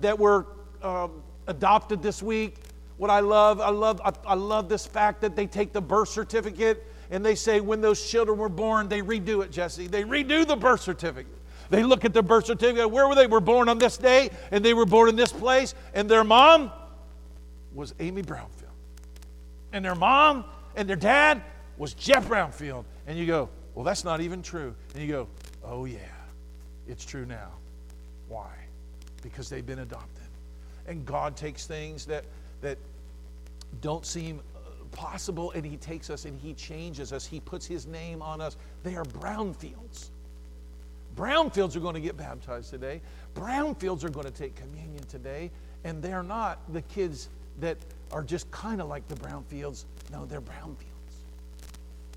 [0.00, 0.46] that were
[0.82, 2.56] um, adopted this week.
[2.96, 6.08] What I love, I love, I, I love this fact that they take the birth
[6.08, 9.86] certificate and they say when those children were born, they redo it, Jesse.
[9.86, 11.32] They redo the birth certificate.
[11.70, 12.90] They look at the birth certificate.
[12.90, 13.26] Where were they?
[13.26, 16.70] Were born on this day, and they were born in this place, and their mom
[17.74, 18.64] was Amy Brownfield.
[19.72, 20.44] And their mom
[20.76, 21.42] and their dad
[21.76, 22.84] was Jeff Brownfield.
[23.06, 24.74] And you go, well, that's not even true.
[24.94, 25.28] And you go,
[25.62, 25.98] oh, yeah,
[26.86, 27.50] it's true now.
[28.28, 28.50] Why?
[29.22, 30.24] Because they've been adopted.
[30.86, 32.24] And God takes things that,
[32.62, 32.78] that
[33.80, 37.26] don't seem uh, possible and He takes us and He changes us.
[37.26, 38.56] He puts His name on us.
[38.82, 40.10] They are brownfields.
[41.16, 43.00] Brownfields are going to get baptized today.
[43.34, 45.50] Brownfields are going to take communion today.
[45.84, 47.28] And they're not the kids
[47.60, 47.76] that
[48.12, 49.84] are just kind of like the brownfields.
[50.12, 50.86] No, they're brownfields.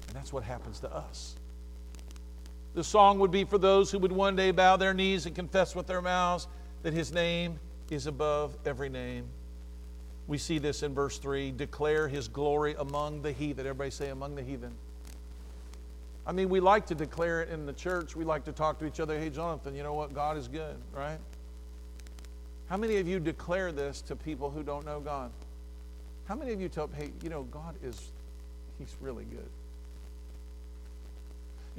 [0.08, 1.36] And that's what happens to us.
[2.74, 5.76] The song would be for those who would one day bow their knees and confess
[5.76, 6.48] with their mouths
[6.84, 9.26] that his name is above every name.
[10.28, 13.66] We see this in verse 3 declare his glory among the heathen.
[13.66, 14.72] Everybody say, among the heathen.
[16.26, 18.16] I mean, we like to declare it in the church.
[18.16, 19.20] We like to talk to each other.
[19.20, 20.14] Hey, Jonathan, you know what?
[20.14, 21.18] God is good, right?
[22.70, 25.32] How many of you declare this to people who don't know God?
[26.26, 28.12] How many of you tell, hey, you know, God is,
[28.80, 29.50] He's really good?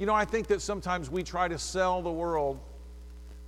[0.03, 2.59] You know, I think that sometimes we try to sell the world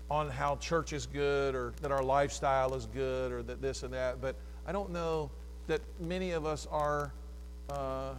[0.10, 3.94] on how church is good or that our lifestyle is good or that this and
[3.94, 5.30] that, but I don't know
[5.68, 7.12] that many of us are.
[7.70, 8.14] Uh,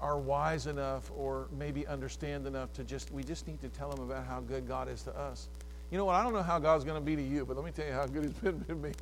[0.00, 4.00] are wise enough or maybe understand enough to just we just need to tell them
[4.00, 5.48] about how good God is to us.
[5.90, 6.14] You know what?
[6.16, 7.92] I don't know how God's going to be to you, but let me tell you
[7.92, 8.92] how good He's been to me.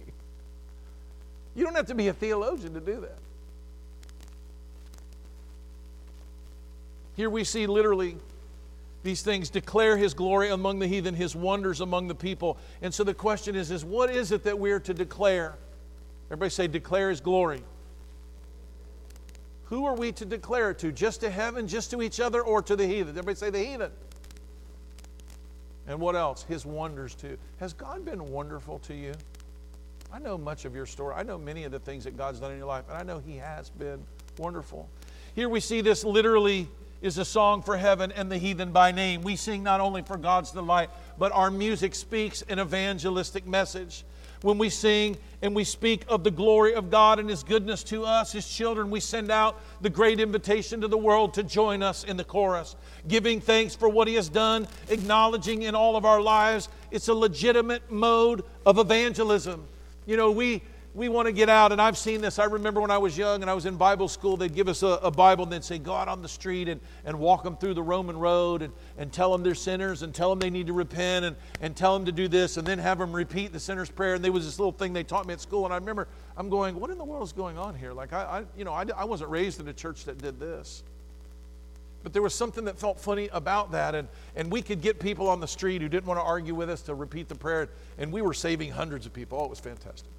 [1.55, 3.19] You don't have to be a theologian to do that.
[7.17, 8.17] Here we see literally
[9.05, 12.57] these things declare his glory among the heathen, his wonders among the people.
[12.81, 15.57] And so the question is, is what is it that we're to declare?
[16.29, 17.63] Everybody say, declare his glory.
[19.65, 20.91] Who are we to declare it to?
[20.91, 23.11] Just to heaven, just to each other, or to the heathen?
[23.11, 23.91] Everybody say the heathen.
[25.87, 26.43] And what else?
[26.45, 27.37] His wonders too.
[27.61, 29.13] Has God been wonderful to you?
[30.11, 31.15] I know much of your story.
[31.15, 33.19] I know many of the things that God's done in your life, and I know
[33.19, 34.03] He has been
[34.39, 34.89] wonderful.
[35.35, 36.69] Here we see this literally
[37.05, 39.21] is a song for heaven and the heathen by name.
[39.21, 40.89] We sing not only for God's delight,
[41.19, 44.05] but our music speaks an evangelistic message.
[44.41, 48.05] When we sing and we speak of the glory of God and His goodness to
[48.05, 52.05] us, His children, we send out the great invitation to the world to join us
[52.05, 52.75] in the chorus,
[53.07, 57.15] giving thanks for what He has done, acknowledging in all of our lives it's a
[57.15, 59.67] legitimate mode of evangelism.
[60.07, 60.63] You know, we
[60.95, 62.39] we want to get out, and I've seen this.
[62.39, 64.85] I remember when I was young and I was in Bible school, they'd give us
[64.85, 67.57] a, a, Bible and they'd say, Go out on the street and, and walk them
[67.57, 70.69] through the Roman road and, and tell them they're sinners and tell them they need
[70.69, 73.59] to repent and, and tell them to do this and then have them repeat the
[73.59, 74.15] sinner's prayer.
[74.15, 76.49] And there was this little thing they taught me at school, and I remember I'm
[76.49, 77.93] going, What in the world is going on here?
[77.93, 80.85] Like, I, I you know, I, I wasn't raised in a church that did this.
[82.05, 85.27] But there was something that felt funny about that, and, and we could get people
[85.29, 88.13] on the street who didn't want to argue with us to repeat the prayer, and
[88.13, 89.41] we were saving hundreds of people.
[89.41, 90.14] Oh, it was fantastic.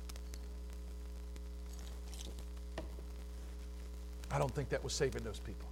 [4.35, 5.65] I don't think that was saving those people.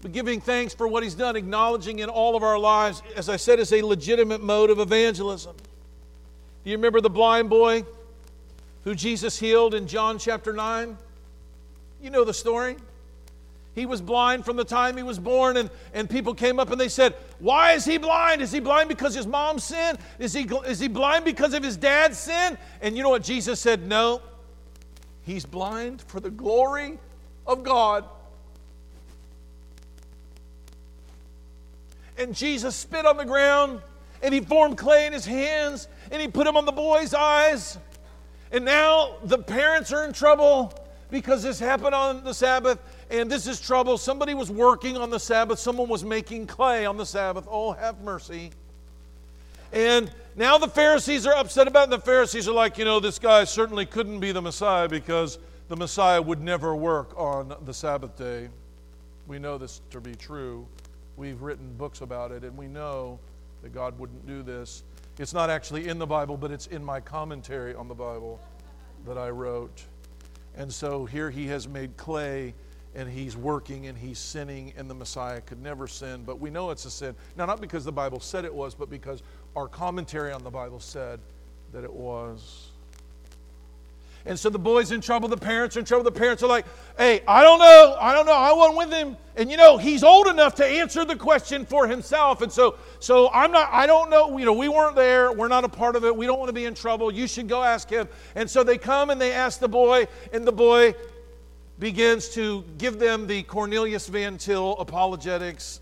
[0.00, 3.34] But giving thanks for what he's done, acknowledging in all of our lives, as I
[3.34, 5.56] said, is a legitimate mode of evangelism.
[6.62, 7.84] Do you remember the blind boy
[8.84, 10.96] who Jesus healed in John chapter 9?
[12.00, 12.76] You know the story.
[13.74, 16.80] He was blind from the time he was born, and, and people came up and
[16.80, 18.42] they said, Why is he blind?
[18.42, 19.98] Is he blind because his mom sinned?
[20.20, 22.56] Is he, is he blind because of his dad's sin?
[22.80, 23.84] And you know what Jesus said?
[23.84, 24.22] No,
[25.28, 26.98] He's blind for the glory
[27.46, 28.06] of God.
[32.16, 33.82] And Jesus spit on the ground
[34.22, 37.76] and he formed clay in his hands and he put them on the boy's eyes.
[38.52, 40.72] And now the parents are in trouble
[41.10, 42.78] because this happened on the Sabbath
[43.10, 43.98] and this is trouble.
[43.98, 47.46] Somebody was working on the Sabbath, someone was making clay on the Sabbath.
[47.50, 48.52] Oh, have mercy.
[49.74, 51.90] And now the Pharisees are upset about it.
[51.90, 55.76] The Pharisees are like, you know, this guy certainly couldn't be the Messiah because the
[55.76, 58.48] Messiah would never work on the Sabbath day.
[59.26, 60.64] We know this to be true.
[61.16, 63.18] We've written books about it, and we know
[63.62, 64.84] that God wouldn't do this.
[65.18, 68.40] It's not actually in the Bible, but it's in my commentary on the Bible
[69.06, 69.82] that I wrote.
[70.56, 72.54] And so here he has made clay
[72.94, 76.24] and he's working and he's sinning, and the Messiah could never sin.
[76.24, 77.14] But we know it's a sin.
[77.36, 79.22] Now, not because the Bible said it was, but because
[79.58, 81.18] our commentary on the Bible said
[81.72, 82.68] that it was.
[84.24, 86.04] And so the boy's in trouble, the parents are in trouble.
[86.04, 86.64] The parents are like,
[86.96, 89.16] hey, I don't know, I don't know, I wasn't with him.
[89.36, 92.40] And you know, he's old enough to answer the question for himself.
[92.40, 95.64] And so, so I'm not, I don't know, you know, we weren't there, we're not
[95.64, 97.10] a part of it, we don't want to be in trouble.
[97.12, 98.08] You should go ask him.
[98.36, 100.94] And so they come and they ask the boy, and the boy
[101.80, 105.80] begins to give them the Cornelius Van Til apologetics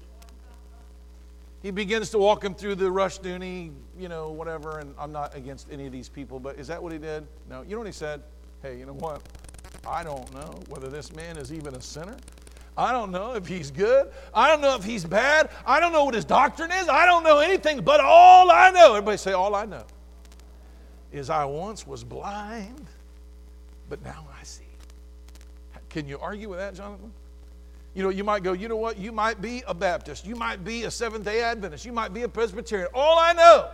[1.66, 4.78] he begins to walk him through the Rushdoony, you know, whatever.
[4.78, 7.26] And I'm not against any of these people, but is that what he did?
[7.50, 7.62] No.
[7.62, 8.22] You know what he said?
[8.62, 9.20] Hey, you know what?
[9.84, 12.16] I don't know whether this man is even a sinner.
[12.78, 14.12] I don't know if he's good.
[14.32, 15.50] I don't know if he's bad.
[15.66, 16.88] I don't know what his doctrine is.
[16.88, 19.86] I don't know anything, but all I know, everybody say, all I know,
[21.10, 22.86] is I once was blind,
[23.88, 24.62] but now I see.
[25.88, 27.12] Can you argue with that, Jonathan?
[27.96, 28.98] You know, you might go, you know what?
[28.98, 30.26] You might be a Baptist.
[30.26, 31.86] You might be a Seventh day Adventist.
[31.86, 32.88] You might be a Presbyterian.
[32.92, 33.70] All I know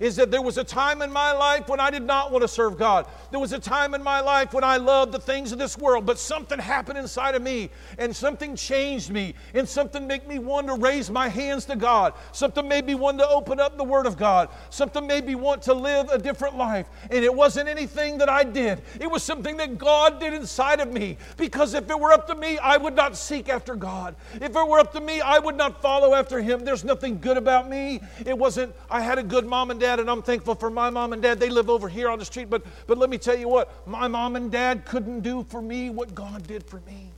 [0.00, 2.48] is that there was a time in my life when I did not want to
[2.48, 3.06] serve God.
[3.30, 6.06] There was a time in my life when I loved the things of this world,
[6.06, 10.66] but something happened inside of me and something changed me and something made me want
[10.68, 12.14] to raise my hands to God.
[12.32, 14.48] Something made me want to open up the Word of God.
[14.70, 16.88] Something made me want to live a different life.
[17.10, 20.92] And it wasn't anything that I did, it was something that God did inside of
[20.92, 21.16] me.
[21.36, 24.14] Because if it were up to me, I would not seek after God.
[24.34, 26.64] If it were up to me, I would not follow after Him.
[26.64, 28.00] There's nothing good about me.
[28.24, 30.90] It wasn't, I had a good mom and dad dad, and I'm thankful for my
[30.90, 31.40] mom and dad.
[31.40, 34.06] They live over here on the street, but, but let me tell you what, my
[34.06, 37.10] mom and dad couldn't do for me what God did for me.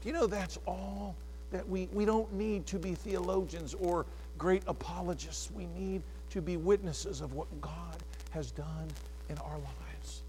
[0.00, 1.16] Do you know that's all
[1.50, 4.06] that we, we don't need to be theologians or
[4.38, 5.50] great apologists.
[5.50, 7.96] We need to be witnesses of what God
[8.30, 8.86] has done
[9.28, 10.22] in our lives.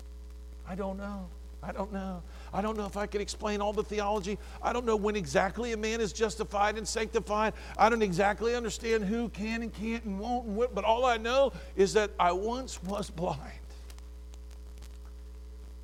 [0.68, 1.28] I don't know.
[1.62, 2.24] I don't know.
[2.54, 4.38] I don't know if I can explain all the theology.
[4.62, 7.54] I don't know when exactly a man is justified and sanctified.
[7.78, 11.54] I don't exactly understand who can and can't and won't and but all I know
[11.76, 13.40] is that I once was blind.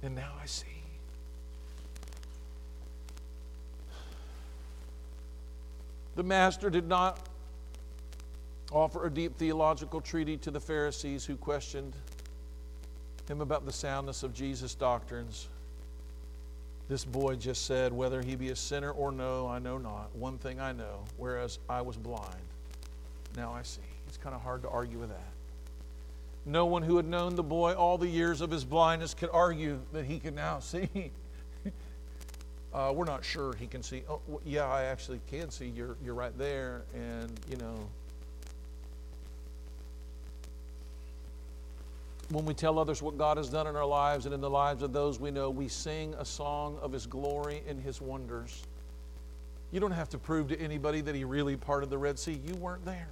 [0.01, 0.67] And now I see.
[6.15, 7.27] The master did not
[8.71, 11.95] offer a deep theological treatise to the Pharisees who questioned
[13.27, 15.47] him about the soundness of Jesus' doctrines.
[16.89, 20.15] This boy just said, Whether he be a sinner or no, I know not.
[20.15, 22.43] One thing I know, whereas I was blind,
[23.35, 23.81] now I see.
[24.07, 25.33] It's kind of hard to argue with that.
[26.45, 29.79] No one who had known the boy all the years of his blindness could argue
[29.93, 31.11] that he could now see.
[32.73, 34.03] uh, we're not sure he can see.
[34.09, 35.67] Oh, yeah, I actually can see.
[35.67, 36.83] You're, you're right there.
[36.93, 37.87] And, you know,
[42.33, 44.81] when we tell others what God has done in our lives and in the lives
[44.81, 48.63] of those we know, we sing a song of His glory and His wonders.
[49.71, 52.39] You don't have to prove to anybody that He really parted the Red Sea.
[52.45, 53.09] You weren't there.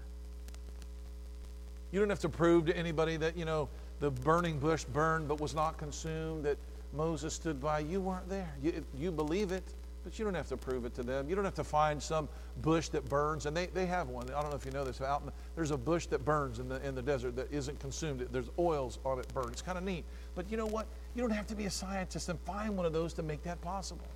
[1.91, 3.69] You don't have to prove to anybody that, you know,
[3.99, 6.57] the burning bush burned but was not consumed, that
[6.93, 7.79] Moses stood by.
[7.79, 8.53] You weren't there.
[8.61, 9.63] You, you believe it,
[10.03, 11.29] but you don't have to prove it to them.
[11.29, 12.27] You don't have to find some
[12.61, 14.27] bush that burns, and they, they have one.
[14.29, 14.99] I don't know if you know this.
[15.01, 18.27] Out in, there's a bush that burns in the, in the desert that isn't consumed.
[18.31, 19.51] There's oils on it burned.
[19.51, 20.03] It's kind of neat.
[20.35, 20.87] But you know what?
[21.15, 23.61] You don't have to be a scientist and find one of those to make that
[23.61, 24.07] possible.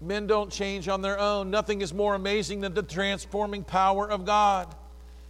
[0.00, 1.50] Men don't change on their own.
[1.50, 4.74] Nothing is more amazing than the transforming power of God.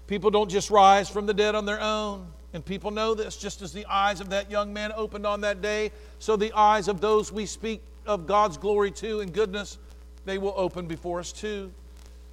[0.09, 2.34] People don't just rise from the dead on their own.
[2.55, 3.37] And people know this.
[3.37, 5.91] Just as the eyes of that young man opened on that day,
[6.21, 9.77] so the eyes of those we speak of God's glory to and goodness,
[10.25, 11.73] they will open before us too.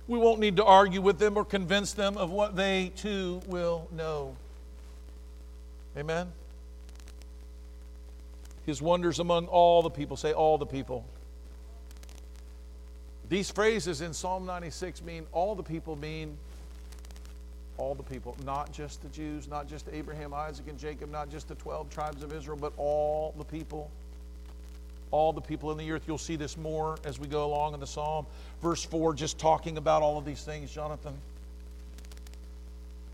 [0.08, 3.88] We won't need to argue with them or convince them of what they too will
[3.92, 4.36] know.
[5.98, 6.32] Amen?
[8.66, 10.18] His wonders among all the people.
[10.18, 11.04] Say, all the people.
[13.28, 16.38] These phrases in Psalm 96 mean all the people mean
[17.82, 21.48] all the people, not just the Jews, not just Abraham, Isaac, and Jacob, not just
[21.48, 23.90] the 12 tribes of Israel, but all the people.
[25.10, 26.04] All the people in the earth.
[26.06, 28.28] You'll see this more as we go along in the psalm.
[28.62, 31.14] Verse 4, just talking about all of these things, Jonathan.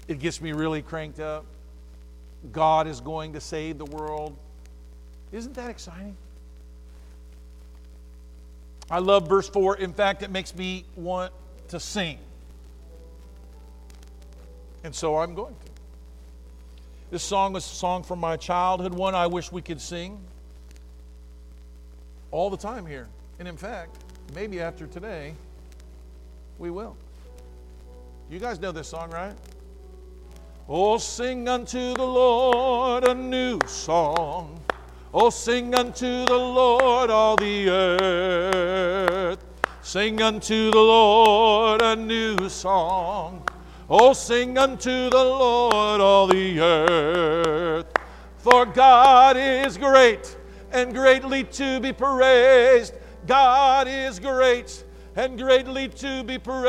[0.10, 1.46] It gets me really cranked up.
[2.52, 4.36] God is going to save the world.
[5.32, 6.18] Isn't that exciting?
[8.92, 9.78] I love verse 4.
[9.78, 11.32] In fact, it makes me want
[11.70, 12.20] to sing.
[14.88, 15.72] And so I'm going to.
[17.12, 20.18] This song was a song from my childhood, one I wish we could sing
[22.32, 23.10] all the time here.
[23.38, 23.98] And in fact,
[24.34, 25.34] maybe after today,
[26.58, 26.96] we will.
[28.30, 29.36] You guys know this song, right?
[30.70, 34.58] Oh, sing unto the Lord a new song.
[35.14, 39.44] Oh, sing unto the Lord all the earth.
[39.82, 43.44] Sing unto the Lord a new song.
[43.90, 47.86] Oh, sing unto the Lord all the earth.
[48.38, 50.38] For God is great
[50.74, 52.96] and greatly to be praised.
[53.28, 54.84] God is great
[55.16, 56.68] and greatly to be praised.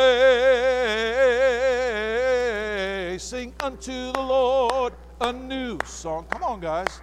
[3.20, 6.24] Sing unto the Lord a new song.
[6.30, 7.00] Come on, guys.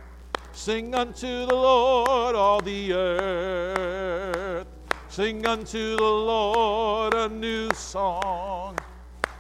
[0.54, 4.68] Sing unto the Lord all the earth.
[5.10, 8.78] Sing unto the Lord a new song.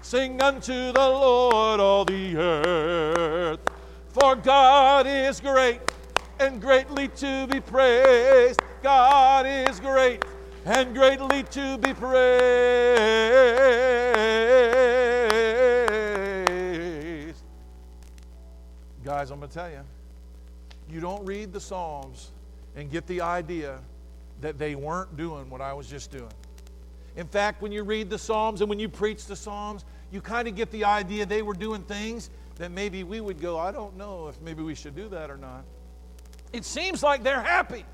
[0.05, 3.59] Sing unto the Lord all the earth.
[4.09, 5.81] For God is great
[6.39, 8.59] and greatly to be praised.
[8.83, 10.23] God is great
[10.63, 12.21] and greatly to be praised.
[19.03, 19.81] Guys, I'm going to tell you
[20.87, 22.31] you don't read the Psalms
[22.75, 23.79] and get the idea
[24.41, 26.29] that they weren't doing what I was just doing.
[27.15, 30.47] In fact, when you read the Psalms and when you preach the Psalms, you kind
[30.47, 33.97] of get the idea they were doing things that maybe we would go, I don't
[33.97, 35.63] know if maybe we should do that or not.
[36.53, 37.85] It seems like they're happy.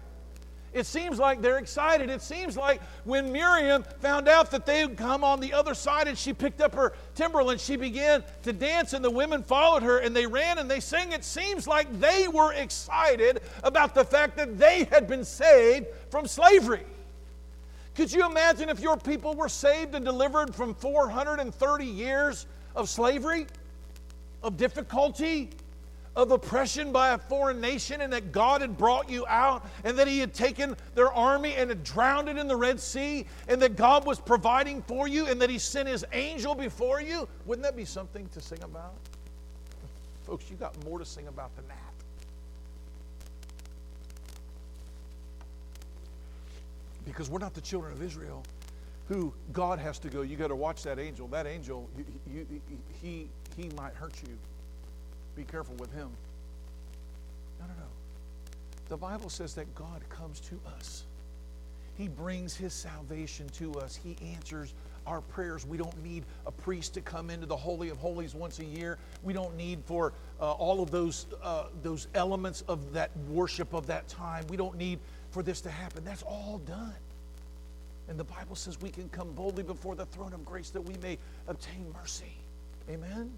[0.74, 2.10] It seems like they're excited.
[2.10, 6.08] It seems like when Miriam found out that they would come on the other side
[6.08, 9.84] and she picked up her timbrel and she began to dance and the women followed
[9.84, 14.06] her and they ran and they sang, it seems like they were excited about the
[14.06, 16.86] fact that they had been saved from slavery.
[17.96, 23.48] Could you imagine if your people were saved and delivered from 430 years of slavery,
[24.44, 25.50] of difficulty,
[26.16, 30.08] of oppression by a foreign nation and that God had brought you out and that
[30.08, 33.76] He had taken their army and had drowned it in the Red Sea and that
[33.76, 37.78] God was providing for you and that He sent His angel before you, wouldn't that
[37.78, 38.94] be something to sing about?
[40.24, 41.91] Folks, you got more to sing about than that.
[47.06, 48.44] Because we're not the children of Israel
[49.08, 51.28] who God has to go, you got to watch that angel.
[51.28, 51.90] That angel,
[52.32, 52.46] he,
[53.02, 54.38] he, he might hurt you.
[55.36, 56.10] Be careful with him.
[57.60, 57.88] No, no, no.
[58.88, 61.04] The Bible says that God comes to us.
[61.98, 64.00] He brings his salvation to us.
[64.02, 64.74] He answers
[65.06, 65.66] our prayers.
[65.66, 68.98] We don't need a priest to come into the Holy of Holies once a year.
[69.24, 73.88] We don't need for uh, all of those, uh, those elements of that worship of
[73.88, 74.46] that time.
[74.48, 75.00] We don't need
[75.32, 76.04] for this to happen.
[76.04, 76.94] That's all done.
[78.08, 80.96] And the Bible says we can come boldly before the throne of grace that we
[81.02, 81.18] may
[81.48, 82.36] obtain mercy.
[82.90, 83.32] Amen?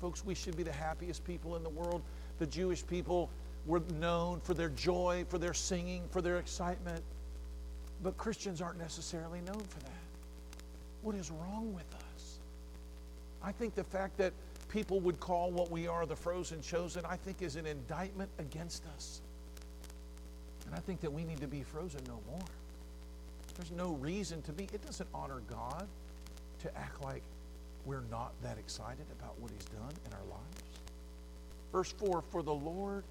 [0.00, 2.02] Folks, we should be the happiest people in the world.
[2.38, 3.28] The Jewish people
[3.66, 7.02] were known for their joy, for their singing, for their excitement.
[8.02, 9.90] But Christians aren't necessarily known for that.
[11.02, 12.38] What is wrong with us?
[13.42, 14.32] I think the fact that
[14.68, 18.84] people would call what we are the frozen chosen, I think is an indictment against
[18.94, 19.20] us.
[20.68, 22.44] And I think that we need to be frozen no more.
[23.56, 24.64] There's no reason to be.
[24.64, 25.88] It doesn't honor God
[26.60, 27.22] to act like
[27.86, 30.62] we're not that excited about what He's done in our lives.
[31.72, 33.02] Verse 4 For the Lord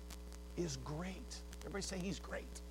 [0.55, 1.35] is great.
[1.61, 2.61] Everybody say He's great.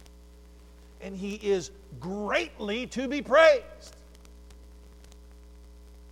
[1.00, 3.96] And He is greatly to be praised.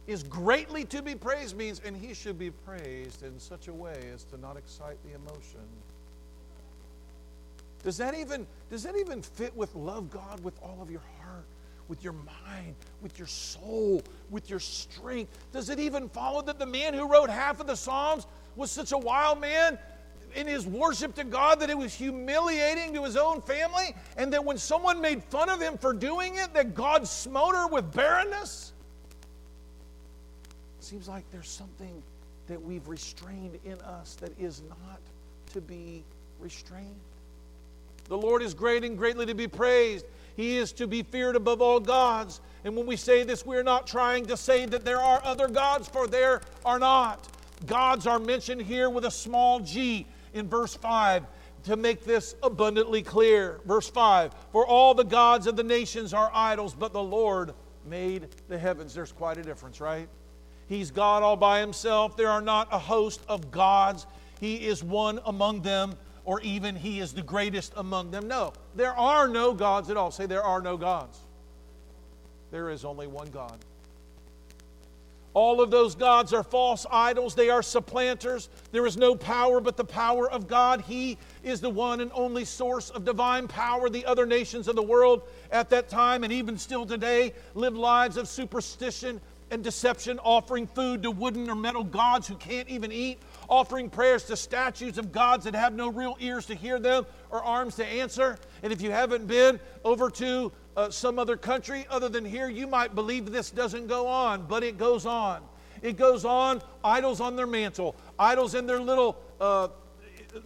[0.09, 4.11] Is greatly to be praised means, and He should be praised in such a way
[4.13, 5.65] as to not excite the emotion.
[7.85, 11.45] Does that even, does that even fit with love God with all of your heart?
[11.89, 15.37] with your mind, with your soul, with your strength?
[15.53, 18.27] Does it even follow that the man who wrote half of the Psalms
[18.57, 19.79] was such a wild man
[20.35, 23.95] in his worship to God that it was humiliating to his own family?
[24.17, 27.67] And that when someone made fun of him for doing it, that God smote her
[27.67, 28.73] with barrenness?
[30.79, 32.03] It seems like there's something
[32.47, 35.01] that we've restrained in us that is not
[35.53, 36.05] to be
[36.41, 37.01] restrained.
[38.09, 40.05] The Lord is great and greatly to be praised.
[40.37, 42.41] He is to be feared above all gods.
[42.65, 45.89] And when we say this, we're not trying to say that there are other gods,
[45.89, 47.29] for there are not.
[47.67, 51.25] Gods are mentioned here with a small g in verse 5
[51.65, 53.61] to make this abundantly clear.
[53.65, 57.55] Verse 5 For all the gods of the nations are idols, but the Lord
[57.87, 58.95] made the heavens.
[58.95, 60.09] There's quite a difference, right?
[60.67, 62.17] He's God all by himself.
[62.17, 64.07] There are not a host of gods.
[64.41, 65.95] He is one among them
[66.25, 68.29] or even he is the greatest among them.
[68.29, 70.11] No, there are no gods at all.
[70.11, 71.19] Say, there are no gods.
[72.51, 73.59] There is only one God.
[75.35, 77.35] All of those gods are false idols.
[77.35, 78.49] They are supplanters.
[78.71, 80.83] There is no power but the power of God.
[80.83, 83.91] He is the one and only source of divine power.
[83.91, 88.17] The other nations of the world at that time and even still today live lives
[88.17, 89.21] of superstition
[89.51, 93.19] and deception, offering food to wooden or metal gods who can't even eat,
[93.49, 97.43] offering prayers to statues of gods that have no real ears to hear them or
[97.43, 98.39] arms to answer.
[98.63, 102.67] And if you haven't been over to uh, some other country other than here, you
[102.67, 105.43] might believe this doesn't go on, but it goes on.
[105.83, 109.19] It goes on, idols on their mantle, idols in their little.
[109.41, 109.69] Uh,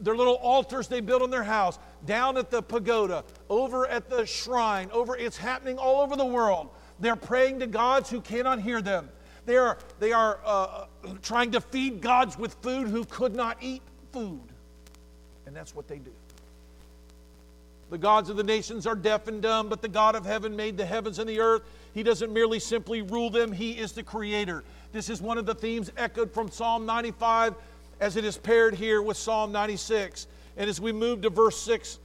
[0.01, 4.27] their little altars they built in their house, down at the pagoda, over at the
[4.27, 6.69] shrine, over it's happening all over the world.
[7.01, 9.09] They're praying to gods who cannot hear them.
[9.49, 10.85] They are, they are uh,
[11.23, 13.81] trying to feed gods with food who could not eat
[14.13, 14.43] food.
[15.47, 16.13] And that's what they do.
[17.89, 20.77] The gods of the nations are deaf and dumb, but the God of heaven made
[20.77, 21.63] the heavens and the earth.
[21.95, 24.65] He doesn't merely simply rule them, He is the creator.
[24.93, 27.55] This is one of the themes echoed from Psalm 95
[28.01, 30.27] as it is paired here with Psalm 96.
[30.59, 31.99] And as we move to verse 6,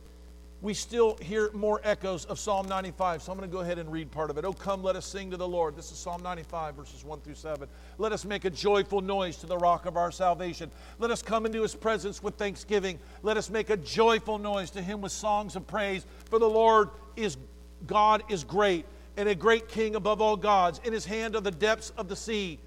[0.64, 3.22] we still hear more echoes of Psalm 95.
[3.22, 4.46] So I'm going to go ahead and read part of it.
[4.46, 5.76] Oh, come, let us sing to the Lord.
[5.76, 7.68] This is Psalm 95, verses 1 through 7.
[7.98, 10.72] Let us make a joyful noise to the rock of our salvation.
[11.00, 12.98] Let us come into his presence with thanksgiving.
[13.24, 16.06] Let us make a joyful noise to him with songs of praise.
[16.30, 17.38] For the Lord is
[17.86, 18.86] God is great
[19.18, 20.80] and a great king above all gods.
[20.86, 22.58] In his hand are the depths of the sea,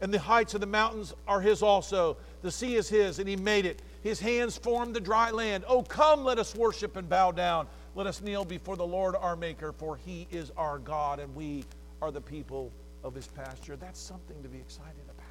[0.00, 2.16] and the heights of the mountains are his also.
[2.40, 3.82] The sea is his, and he made it.
[4.04, 5.64] His hands formed the dry land.
[5.66, 7.66] Oh, come, let us worship and bow down.
[7.94, 11.64] Let us kneel before the Lord our Maker, for he is our God, and we
[12.02, 12.70] are the people
[13.02, 13.76] of his pasture.
[13.76, 15.24] That's something to be excited about.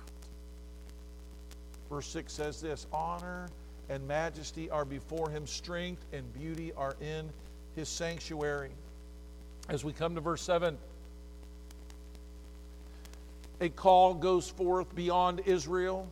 [1.88, 3.48] Verse 6 says this Honor
[3.90, 7.30] and majesty are before him, strength and beauty are in
[7.76, 8.72] his sanctuary.
[9.70, 10.80] As we come to verse 7,
[13.62, 16.08] a call goes forth beyond Israel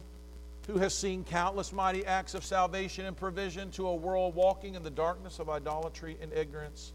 [0.72, 4.84] who has seen countless mighty acts of salvation and provision to a world walking in
[4.84, 6.94] the darkness of idolatry and ignorance.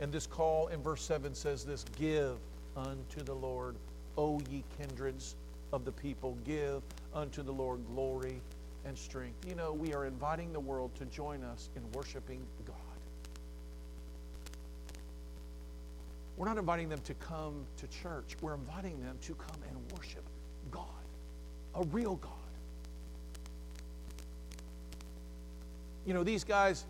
[0.00, 2.38] And this call in verse 7 says this Give
[2.74, 3.76] unto the Lord,
[4.16, 5.36] O ye kindreds
[5.74, 6.80] of the people, give
[7.12, 8.40] unto the Lord glory
[8.86, 9.46] and strength.
[9.46, 12.76] You know, we are inviting the world to join us in worshiping God.
[16.38, 20.24] We're not inviting them to come to church, we're inviting them to come and worship
[20.70, 20.86] God,
[21.74, 22.41] a real God.
[26.06, 26.84] You know, these guys,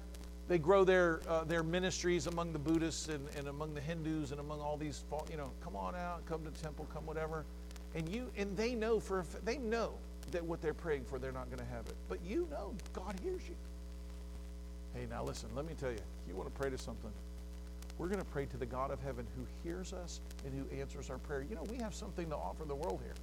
[0.48, 4.40] they grow their, uh, their ministries among the Buddhists and, and among the Hindus and
[4.40, 7.44] among all these, you know, come on out, come to the temple, come whatever.
[7.94, 9.92] And you, and they know for, they know
[10.30, 11.94] that what they're praying for, they're not going to have it.
[12.08, 13.54] But you know God hears you.
[14.94, 15.98] Hey, now listen, let me tell you,
[16.28, 17.10] you want to pray to something,
[17.98, 21.10] we're going to pray to the God of heaven who hears us and who answers
[21.10, 21.44] our prayer.
[21.48, 23.14] You know, we have something to offer the world here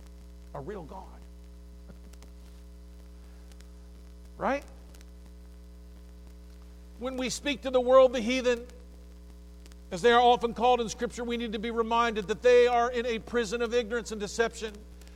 [0.55, 1.03] a real God.
[4.37, 4.63] right?
[6.99, 8.61] When we speak to the world, the heathen,
[9.91, 12.91] as they are often called in Scripture, we need to be reminded that they are
[12.91, 14.73] in a prison of ignorance and deception,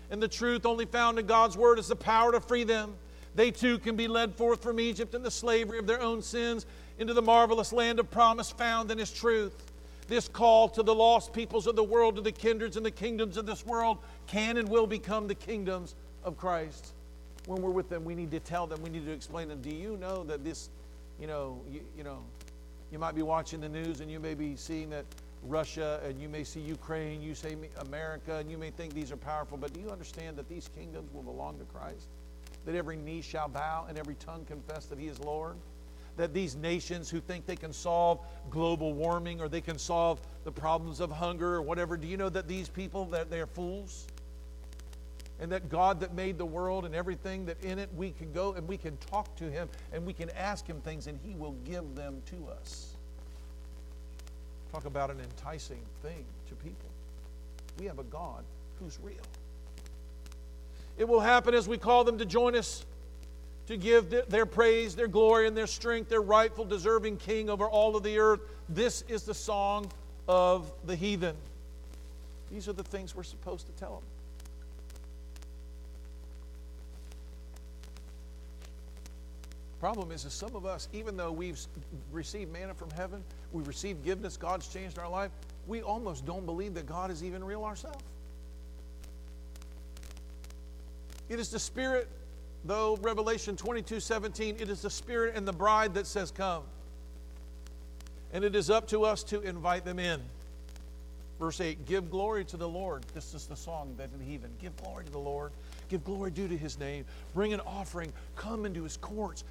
[0.10, 2.96] and the truth only found in God's Word is the power to free them.
[3.36, 6.66] They too can be led forth from Egypt and the slavery of their own sins
[6.98, 9.72] into the marvelous land of promise found in His truth.
[10.08, 13.38] this call to the lost peoples of the world, to the kindreds and the kingdoms
[13.38, 16.94] of this world, can and will become the kingdoms of Christ.
[17.46, 19.62] When we're with them, we need to tell them, we need to explain them.
[19.62, 20.70] Do you know that this,
[21.24, 22.20] you know, you, you know,
[22.92, 25.06] you might be watching the news and you may be seeing that
[25.42, 29.16] Russia and you may see Ukraine, you say America, and you may think these are
[29.16, 32.10] powerful, but do you understand that these kingdoms will belong to Christ?
[32.66, 35.56] That every knee shall bow and every tongue confess that He is Lord?
[36.18, 38.20] That these nations who think they can solve
[38.50, 42.28] global warming or they can solve the problems of hunger or whatever, do you know
[42.28, 44.08] that these people that they're fools?
[45.44, 48.54] And that God that made the world and everything that in it, we can go
[48.54, 51.52] and we can talk to Him and we can ask Him things and He will
[51.66, 52.96] give them to us.
[54.72, 56.90] Talk about an enticing thing to people.
[57.78, 58.46] We have a God
[58.80, 59.18] who's real.
[60.98, 62.86] It will happen as we call them to join us
[63.68, 67.98] to give their praise, their glory, and their strength, their rightful, deserving King over all
[67.98, 68.40] of the earth.
[68.70, 69.92] This is the song
[70.26, 71.36] of the heathen.
[72.50, 74.04] These are the things we're supposed to tell them.
[79.84, 81.60] Problem is, is some of us, even though we've
[82.14, 83.22] received manna from heaven,
[83.52, 85.30] we've received forgiveness, God's changed our life,
[85.68, 88.02] we almost don't believe that God is even real ourselves.
[91.28, 92.08] It is the Spirit,
[92.64, 96.64] though Revelation 22 17, it is the Spirit and the bride that says, Come.
[98.32, 100.22] And it is up to us to invite them in.
[101.42, 103.04] Verse 8 Give glory to the Lord.
[103.14, 104.50] This is the song that in heaven.
[104.62, 105.52] Give glory to the Lord.
[105.90, 107.04] Give glory due to his name.
[107.34, 108.14] Bring an offering.
[108.38, 109.44] Come into his courts.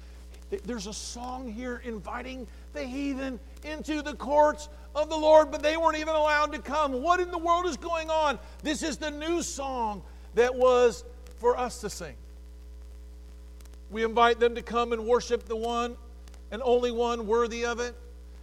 [0.63, 5.77] There's a song here inviting the heathen into the courts of the Lord, but they
[5.77, 7.01] weren't even allowed to come.
[7.01, 8.39] What in the world is going on?
[8.61, 10.03] This is the new song
[10.35, 11.03] that was
[11.37, 12.15] for us to sing.
[13.89, 15.95] We invite them to come and worship the one
[16.51, 17.95] and only one worthy of it,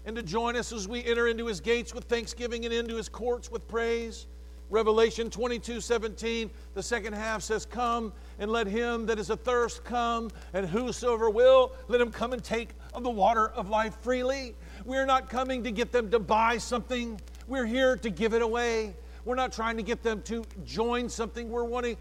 [0.04, 3.08] and to join us as we enter into his gates with thanksgiving and into his
[3.08, 4.26] courts with praise.
[4.70, 10.30] Revelation 22 17, the second half says, Come and let him that is athirst come,
[10.52, 14.54] and whosoever will, let him come and take of the water of life freely.
[14.84, 18.94] We're not coming to get them to buy something, we're here to give it away.
[19.26, 21.96] We're not trying to get them to join something, we're wanting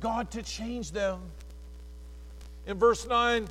[0.00, 1.20] God to change them.
[2.66, 3.48] In verse 9,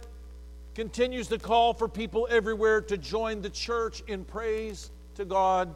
[0.74, 5.76] continues the call for people everywhere to join the church in praise to God.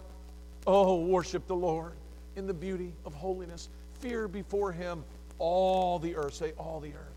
[0.66, 1.93] Oh, worship the Lord
[2.36, 3.69] in the beauty of holiness.
[3.99, 5.03] Fear before him
[5.39, 6.33] all the earth.
[6.33, 7.15] Say, all the earth.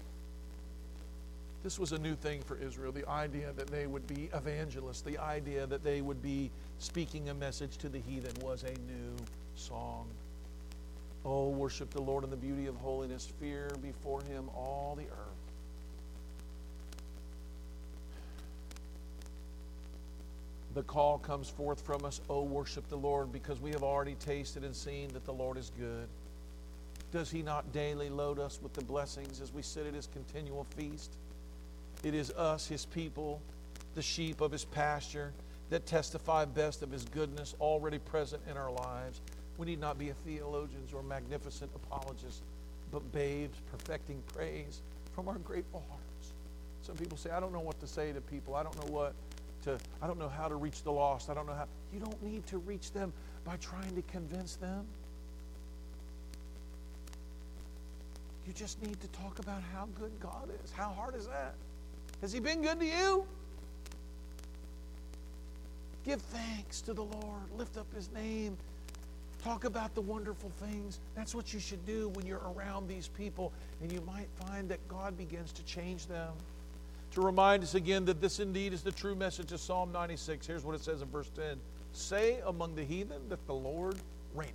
[1.62, 5.18] This was a new thing for Israel the idea that they would be evangelists, the
[5.18, 9.16] idea that they would be speaking a message to the heathen was a new
[9.56, 10.06] song.
[11.24, 13.30] Oh, worship the Lord in the beauty of holiness.
[13.40, 15.27] Fear before him all the earth.
[20.78, 24.62] The call comes forth from us, Oh, worship the Lord, because we have already tasted
[24.62, 26.06] and seen that the Lord is good.
[27.10, 30.68] Does He not daily load us with the blessings as we sit at His continual
[30.76, 31.16] feast?
[32.04, 33.42] It is us, His people,
[33.96, 35.32] the sheep of His pasture,
[35.70, 39.20] that testify best of His goodness already present in our lives.
[39.56, 42.42] We need not be theologians or magnificent apologists,
[42.92, 44.80] but babes perfecting praise
[45.12, 46.34] from our grateful hearts.
[46.82, 48.54] Some people say, I don't know what to say to people.
[48.54, 49.14] I don't know what
[49.68, 51.30] to, I don't know how to reach the lost.
[51.30, 51.66] I don't know how.
[51.92, 53.12] You don't need to reach them
[53.44, 54.86] by trying to convince them.
[58.46, 60.70] You just need to talk about how good God is.
[60.70, 61.54] How hard is that?
[62.22, 63.26] Has He been good to you?
[66.04, 67.42] Give thanks to the Lord.
[67.56, 68.56] Lift up His name.
[69.44, 70.98] Talk about the wonderful things.
[71.14, 73.52] That's what you should do when you're around these people,
[73.82, 76.32] and you might find that God begins to change them
[77.12, 80.46] to remind us again that this indeed is the true message of Psalm 96.
[80.46, 81.58] Here's what it says in verse 10
[81.92, 83.96] Say among the heathen that the Lord
[84.34, 84.54] reigneth.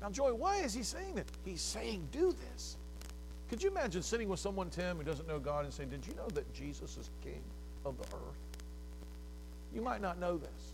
[0.00, 1.26] Now, Joy, why is he saying that?
[1.44, 2.76] He's saying, Do this.
[3.48, 6.14] Could you imagine sitting with someone, Tim, who doesn't know God and saying, Did you
[6.14, 7.42] know that Jesus is king
[7.84, 8.36] of the earth?
[9.74, 10.72] You might not know this,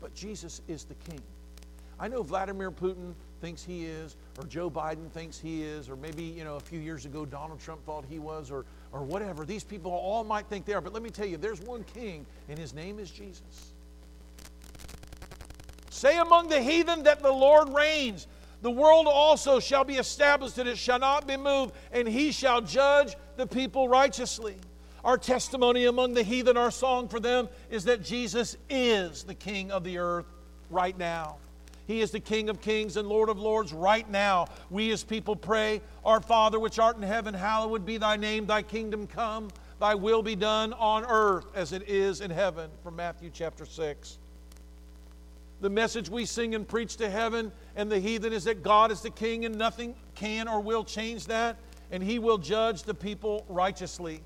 [0.00, 1.20] but Jesus is the king.
[2.00, 6.22] I know Vladimir Putin thinks he is, or Joe Biden thinks he is, or maybe,
[6.22, 9.44] you know, a few years ago Donald Trump thought he was, or, or whatever.
[9.44, 10.80] These people all might think they are.
[10.80, 13.72] But let me tell you, there's one king, and his name is Jesus.
[15.90, 18.26] Say among the heathen that the Lord reigns.
[18.62, 22.60] The world also shall be established, and it shall not be moved, and he shall
[22.60, 24.56] judge the people righteously.
[25.04, 29.70] Our testimony among the heathen, our song for them, is that Jesus is the King
[29.70, 30.26] of the earth
[30.70, 31.36] right now.
[31.88, 34.48] He is the King of kings and Lord of lords right now.
[34.68, 38.60] We as people pray, Our Father which art in heaven, hallowed be thy name, thy
[38.60, 39.48] kingdom come,
[39.80, 42.70] thy will be done on earth as it is in heaven.
[42.84, 44.18] From Matthew chapter 6.
[45.62, 49.00] The message we sing and preach to heaven and the heathen is that God is
[49.00, 51.56] the king and nothing can or will change that,
[51.90, 54.20] and he will judge the people righteously.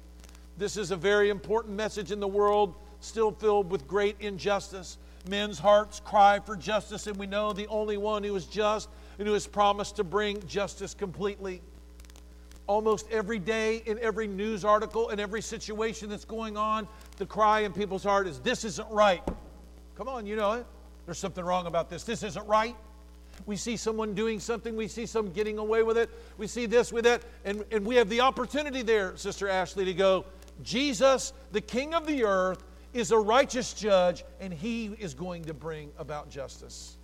[0.59, 4.99] This is a very important message in the world still filled with great injustice.
[5.29, 9.27] Men's hearts cry for justice, and we know the only one who is just and
[9.27, 11.63] who has promised to bring justice completely.
[12.67, 17.61] Almost every day, in every news article, in every situation that's going on, the cry
[17.61, 19.23] in people's heart is, This isn't right.
[19.97, 20.67] Come on, you know it.
[21.07, 22.05] There's something wrong about this.
[22.05, 22.77] This isn't right.
[23.47, 26.93] We see someone doing something, we see some getting away with it, we see this
[26.93, 30.25] with that, and, and we have the opportunity there, Sister Ashley, to go,
[30.63, 32.63] Jesus, the King of the earth,
[32.93, 36.97] is a righteous judge, and he is going to bring about justice.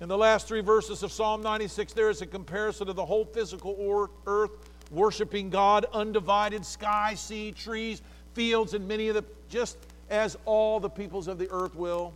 [0.00, 3.24] In the last three verses of Psalm 96, there is a comparison of the whole
[3.24, 4.50] physical earth
[4.90, 8.02] worshiping God, undivided sky, sea, trees,
[8.34, 9.78] fields, and many of the, just
[10.10, 12.12] as all the peoples of the earth will.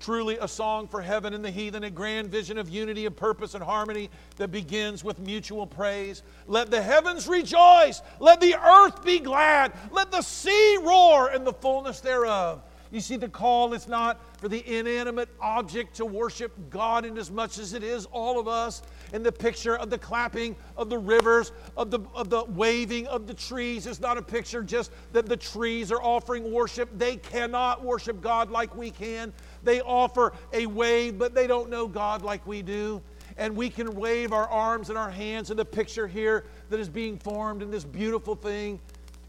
[0.00, 3.54] Truly, a song for heaven and the heathen, a grand vision of unity, of purpose,
[3.54, 6.22] and harmony that begins with mutual praise.
[6.46, 8.00] Let the heavens rejoice.
[8.18, 9.74] Let the earth be glad.
[9.92, 12.62] Let the sea roar and the fullness thereof.
[12.92, 17.30] You see, the call is not for the inanimate object to worship God in as
[17.30, 18.82] much as it is all of us.
[19.12, 23.28] In the picture of the clapping of the rivers, of the, of the waving of
[23.28, 26.88] the trees, is not a picture just that the trees are offering worship.
[26.98, 29.32] They cannot worship God like we can.
[29.62, 33.02] They offer a wave, but they don't know God like we do.
[33.36, 36.88] And we can wave our arms and our hands in the picture here that is
[36.88, 38.80] being formed in this beautiful thing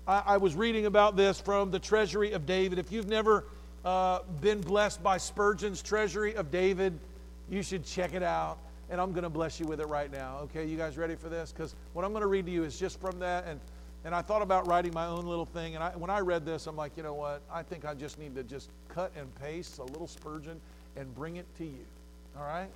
[0.08, 2.80] I, I was reading about this from the Treasury of David.
[2.80, 3.46] If you've never
[3.86, 7.00] uh, been blessed by Spurgeon's Treasury of David,
[7.50, 8.58] you should check it out.
[8.90, 10.40] And I'm going to bless you with it right now.
[10.44, 11.54] Okay, you guys ready for this?
[11.54, 13.46] Because what I'm going to read to you is just from that.
[13.48, 13.60] And,
[14.04, 15.76] and I thought about writing my own little thing.
[15.76, 17.42] And I, when I read this, I'm like, you know what?
[17.52, 20.60] I think I just need to just cut and paste a little Spurgeon
[20.96, 21.86] and bring it to you.
[22.38, 22.70] All right?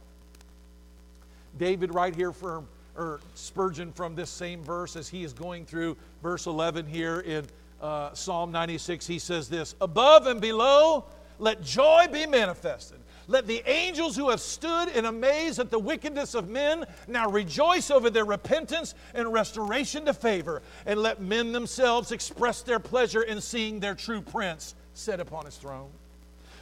[1.57, 2.67] David, right here from
[2.97, 7.45] or Spurgeon from this same verse as he is going through verse 11 here in
[7.81, 9.05] uh, Psalm 96.
[9.05, 11.05] He says this Above and below,
[11.39, 12.99] let joy be manifested.
[13.27, 17.89] Let the angels who have stood in amaze at the wickedness of men now rejoice
[17.89, 20.61] over their repentance and restoration to favor.
[20.85, 25.57] And let men themselves express their pleasure in seeing their true prince set upon his
[25.57, 25.89] throne.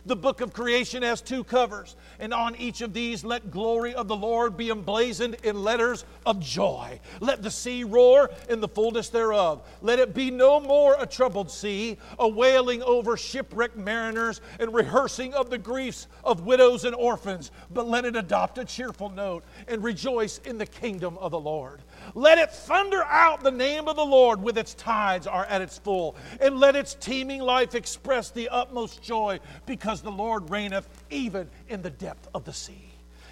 [0.06, 4.10] The book of creation has two covers, and on each of these let glory of
[4.10, 7.00] the Lord be emblazoned in letters of joy.
[7.22, 9.62] Let the sea roar in the fullness thereof.
[9.82, 15.34] Let it be no more a troubled sea, a wailing over shipwrecked mariners and rehearsing
[15.34, 19.82] of the griefs of widows and orphans, but let it adopt a cheerful note and
[19.84, 21.82] rejoice in the kingdom of the Lord.
[22.16, 25.80] Let it thunder out the name of the Lord with its tides are at its
[25.80, 31.50] full, and let its teeming life express the utmost joy because the Lord reigneth even
[31.70, 32.90] in the depth of the sea.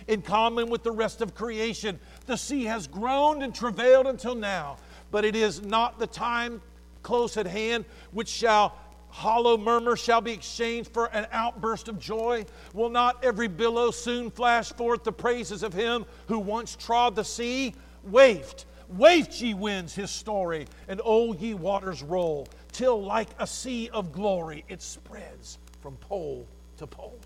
[0.07, 4.77] In common with the rest of creation, the sea has groaned and travailed until now,
[5.11, 6.59] but it is not the time
[7.03, 8.75] close at hand which shall
[9.09, 12.45] hollow murmur shall be exchanged for an outburst of joy?
[12.73, 17.23] Will not every billow soon flash forth the praises of him who once trod the
[17.23, 17.75] sea?
[18.03, 18.65] Waft,
[18.97, 24.11] waft, ye winds, his story, and oh, ye waters, roll, till like a sea of
[24.11, 27.19] glory it spreads from pole to pole.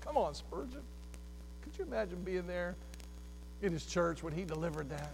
[0.00, 0.82] Come on, Spurgeon.
[1.62, 2.76] Could you imagine being there
[3.62, 5.12] in his church when he delivered that?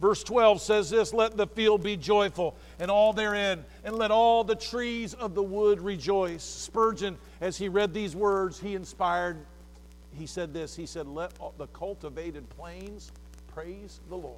[0.00, 4.44] Verse 12 says this Let the field be joyful, and all therein, and let all
[4.44, 6.42] the trees of the wood rejoice.
[6.42, 9.38] Spurgeon, as he read these words, he inspired,
[10.12, 13.12] he said this He said, Let the cultivated plains
[13.56, 14.36] praise the Lord.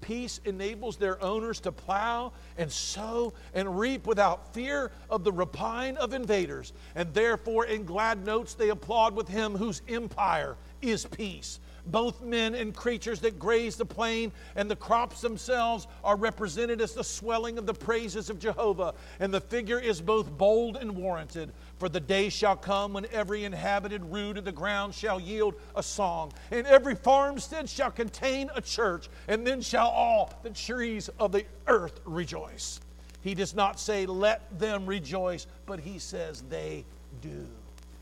[0.00, 5.96] Peace enables their owners to plow and sow and reap without fear of the rapine
[5.96, 6.72] of invaders.
[6.94, 12.54] And therefore, in glad notes, they applaud with him whose empire is peace both men
[12.54, 17.58] and creatures that graze the plain and the crops themselves are represented as the swelling
[17.58, 18.94] of the praises of Jehovah.
[19.20, 21.52] And the figure is both bold and warranted.
[21.78, 25.82] For the day shall come when every inhabited rood of the ground shall yield a
[25.82, 31.32] song, and every farmstead shall contain a church, and then shall all the trees of
[31.32, 32.80] the earth rejoice.
[33.20, 36.84] He does not say, Let them rejoice, but he says, They
[37.20, 37.46] do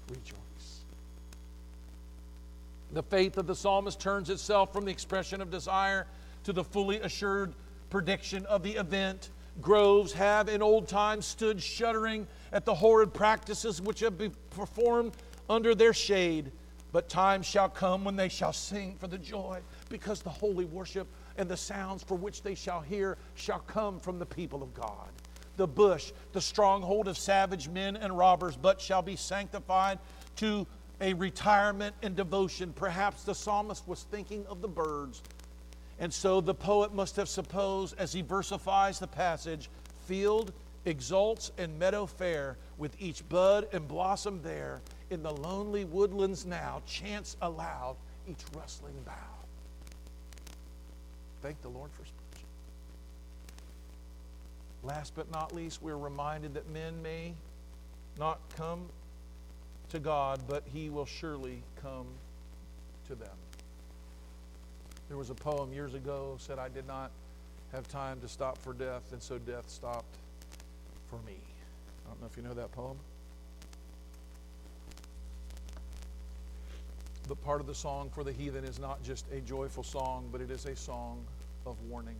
[0.08, 0.43] rejoice.
[2.94, 6.06] The faith of the psalmist turns itself from the expression of desire
[6.44, 7.54] to the fully assured
[7.90, 9.30] prediction of the event.
[9.60, 15.12] Groves have in old times stood shuddering at the horrid practices which have been performed
[15.50, 16.52] under their shade.
[16.92, 21.08] But time shall come when they shall sing for the joy, because the holy worship
[21.36, 25.10] and the sounds for which they shall hear shall come from the people of God.
[25.56, 29.98] the bush, the stronghold of savage men and robbers, but shall be sanctified
[30.36, 30.66] to
[31.00, 32.72] a retirement and devotion.
[32.72, 35.22] Perhaps the psalmist was thinking of the birds.
[35.98, 39.70] And so the poet must have supposed, as he versifies the passage,
[40.06, 40.52] field
[40.84, 44.80] exults and meadow fair, with each bud and blossom there,
[45.10, 47.96] in the lonely woodlands now, chants aloud
[48.28, 49.12] each rustling bough.
[51.42, 52.48] Thank the Lord for Spurgeon.
[54.82, 57.34] Last but not least, we're reminded that men may
[58.18, 58.86] not come
[59.94, 62.06] to God, but He will surely come
[63.06, 63.36] to them.
[65.08, 67.12] There was a poem years ago said, I did not
[67.70, 70.16] have time to stop for death, and so death stopped
[71.08, 71.36] for me.
[72.04, 72.96] I don't know if you know that poem.
[77.28, 80.40] But part of the song for the heathen is not just a joyful song, but
[80.40, 81.24] it is a song
[81.66, 82.16] of warning.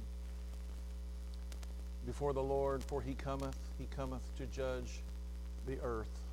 [2.07, 5.01] Before the Lord, for he cometh, he cometh to judge
[5.67, 6.24] the earth.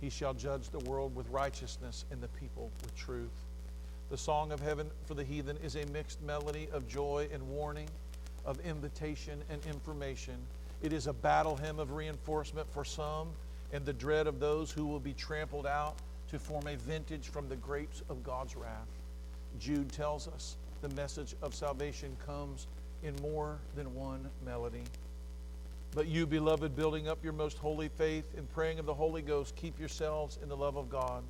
[0.00, 3.44] He shall judge the world with righteousness and the people with truth.
[4.10, 7.88] The song of heaven for the heathen is a mixed melody of joy and warning,
[8.44, 10.36] of invitation and information.
[10.82, 13.28] It is a battle hymn of reinforcement for some
[13.72, 15.94] and the dread of those who will be trampled out
[16.28, 18.88] to form a vintage from the grapes of God's wrath.
[19.58, 22.66] Jude tells us the message of salvation comes
[23.02, 24.82] in more than one melody.
[25.94, 29.56] But you, beloved, building up your most holy faith and praying of the Holy Ghost,
[29.56, 31.24] keep yourselves in the love of God,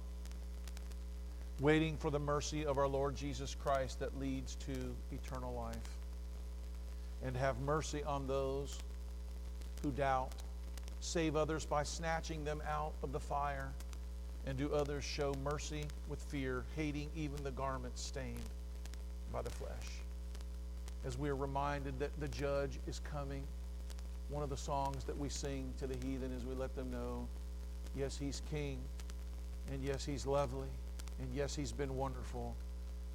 [1.60, 5.76] waiting for the mercy of our Lord Jesus Christ that leads to eternal life.
[7.22, 8.78] And have mercy on those
[9.82, 10.30] who doubt.
[11.00, 13.70] Save others by snatching them out of the fire.
[14.46, 18.40] And do others show mercy with fear, hating even the garments stained
[19.32, 19.70] by the flesh.
[21.06, 23.42] As we are reminded that the judge is coming
[24.30, 27.26] one of the songs that we sing to the heathen as we let them know
[27.96, 28.78] yes, he's king,
[29.72, 30.68] and yes, he's lovely,
[31.20, 32.54] and yes, he's been wonderful,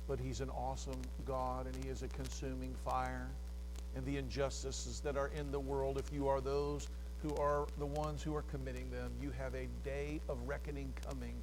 [0.08, 3.28] but he's an awesome God, and he is a consuming fire.
[3.96, 6.90] And the injustices that are in the world, if you are those
[7.24, 11.34] who are the ones who are committing them, you have a day of reckoning coming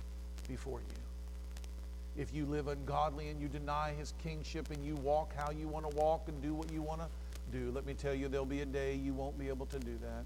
[0.48, 2.22] before you.
[2.22, 5.90] If you live ungodly and you deny his kingship and you walk how you want
[5.90, 7.06] to walk and do what you want to
[7.52, 7.70] do.
[7.74, 10.24] Let me tell you, there'll be a day you won't be able to do that.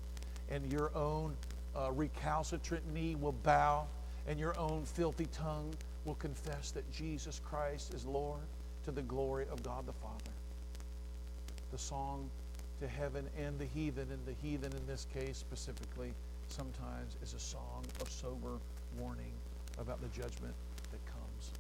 [0.55, 1.37] And your own
[1.75, 3.87] uh, recalcitrant knee will bow,
[4.27, 5.75] and your own filthy tongue
[6.05, 8.41] will confess that Jesus Christ is Lord
[8.85, 10.31] to the glory of God the Father.
[11.73, 12.31] The song
[12.81, 16.13] to heaven and the heathen, and the heathen in this case specifically,
[16.49, 18.59] sometimes is a song of sober
[18.99, 19.33] warning
[19.79, 20.55] about the judgment
[20.93, 21.51] that comes.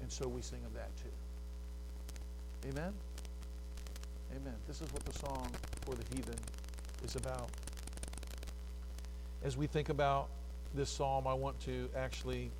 [0.00, 2.70] And so we sing of that too.
[2.70, 2.92] Amen?
[4.36, 4.54] Amen.
[4.66, 5.48] This is what the song
[5.82, 6.38] for the heathen
[7.04, 7.50] is about.
[9.44, 10.28] As we think about
[10.74, 12.50] this psalm, I want to actually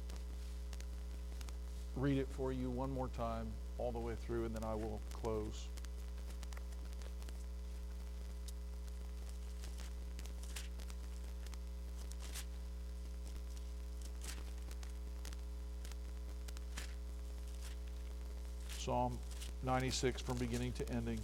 [1.96, 3.48] read it for you one more time,
[3.78, 5.66] all the way through, and then I will close.
[18.78, 19.18] Psalm
[19.64, 21.18] 96 from beginning to ending.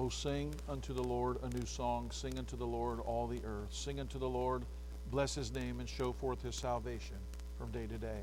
[0.00, 2.10] O sing unto the Lord a new song.
[2.10, 3.68] Sing unto the Lord all the earth.
[3.68, 4.62] Sing unto the Lord,
[5.10, 7.16] bless his name, and show forth his salvation
[7.58, 8.22] from day to day.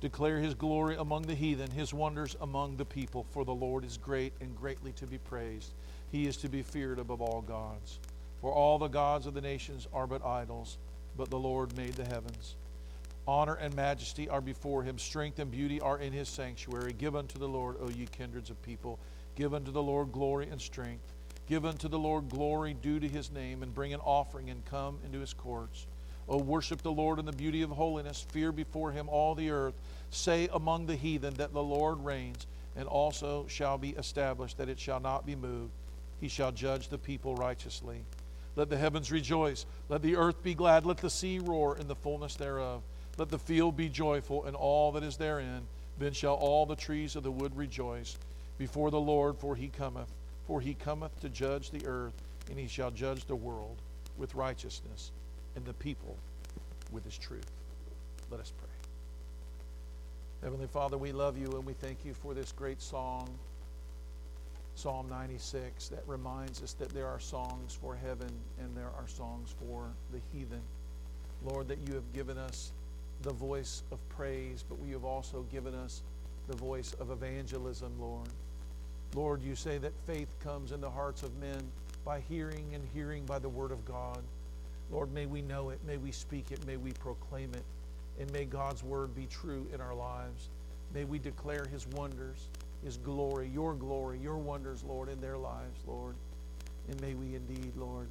[0.00, 3.24] Declare his glory among the heathen, his wonders among the people.
[3.30, 5.70] For the Lord is great and greatly to be praised.
[6.10, 8.00] He is to be feared above all gods.
[8.40, 10.78] For all the gods of the nations are but idols,
[11.16, 12.56] but the Lord made the heavens.
[13.28, 16.92] Honor and majesty are before him, strength and beauty are in his sanctuary.
[16.92, 18.98] Give unto the Lord, O ye kindreds of people.
[19.36, 21.12] Give unto the Lord glory and strength.
[21.46, 24.98] Give unto the Lord glory due to his name, and bring an offering and come
[25.04, 25.86] into his courts.
[26.28, 28.26] O worship the Lord in the beauty of holiness.
[28.30, 29.74] Fear before him all the earth.
[30.10, 34.80] Say among the heathen that the Lord reigns, and also shall be established that it
[34.80, 35.72] shall not be moved.
[36.18, 38.00] He shall judge the people righteously.
[38.56, 39.66] Let the heavens rejoice.
[39.90, 40.86] Let the earth be glad.
[40.86, 42.82] Let the sea roar in the fullness thereof.
[43.18, 45.68] Let the field be joyful and all that is therein.
[45.98, 48.16] Then shall all the trees of the wood rejoice
[48.58, 50.12] before the Lord, for he cometh.
[50.46, 52.14] For he cometh to judge the earth,
[52.50, 53.82] and he shall judge the world
[54.16, 55.12] with righteousness,
[55.56, 56.16] and the people
[56.92, 57.50] with his truth.
[58.30, 58.68] Let us pray.
[60.42, 63.28] Heavenly Father, we love you and we thank you for this great song,
[64.74, 68.30] Psalm 96, that reminds us that there are songs for heaven
[68.60, 70.60] and there are songs for the heathen.
[71.42, 72.72] Lord, that you have given us
[73.22, 76.02] the voice of praise, but you have also given us
[76.48, 78.28] the voice of evangelism, Lord.
[79.14, 81.62] Lord, you say that faith comes in the hearts of men
[82.04, 84.22] by hearing and hearing by the word of God.
[84.90, 87.64] Lord, may we know it, may we speak it, may we proclaim it,
[88.20, 90.48] and may God's word be true in our lives.
[90.94, 92.48] May we declare his wonders,
[92.84, 96.14] his glory, your glory, your wonders, Lord, in their lives, Lord.
[96.88, 98.08] And may we indeed, Lord,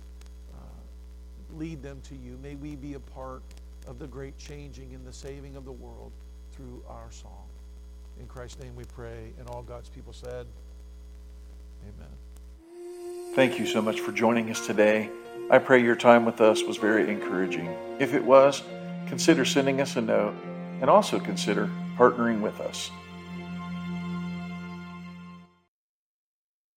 [0.54, 2.38] uh, lead them to you.
[2.44, 3.42] May we be a part
[3.88, 6.12] of the great changing and the saving of the world
[6.52, 7.48] through our song.
[8.20, 9.32] In Christ's name we pray.
[9.40, 10.46] And all God's people said,
[11.86, 13.36] Amen.
[13.36, 15.10] Thank you so much for joining us today.
[15.52, 17.68] I pray your time with us was very encouraging.
[18.00, 18.64] If it was,
[19.08, 20.34] consider sending us a note
[20.82, 22.90] and also consider partnering with us.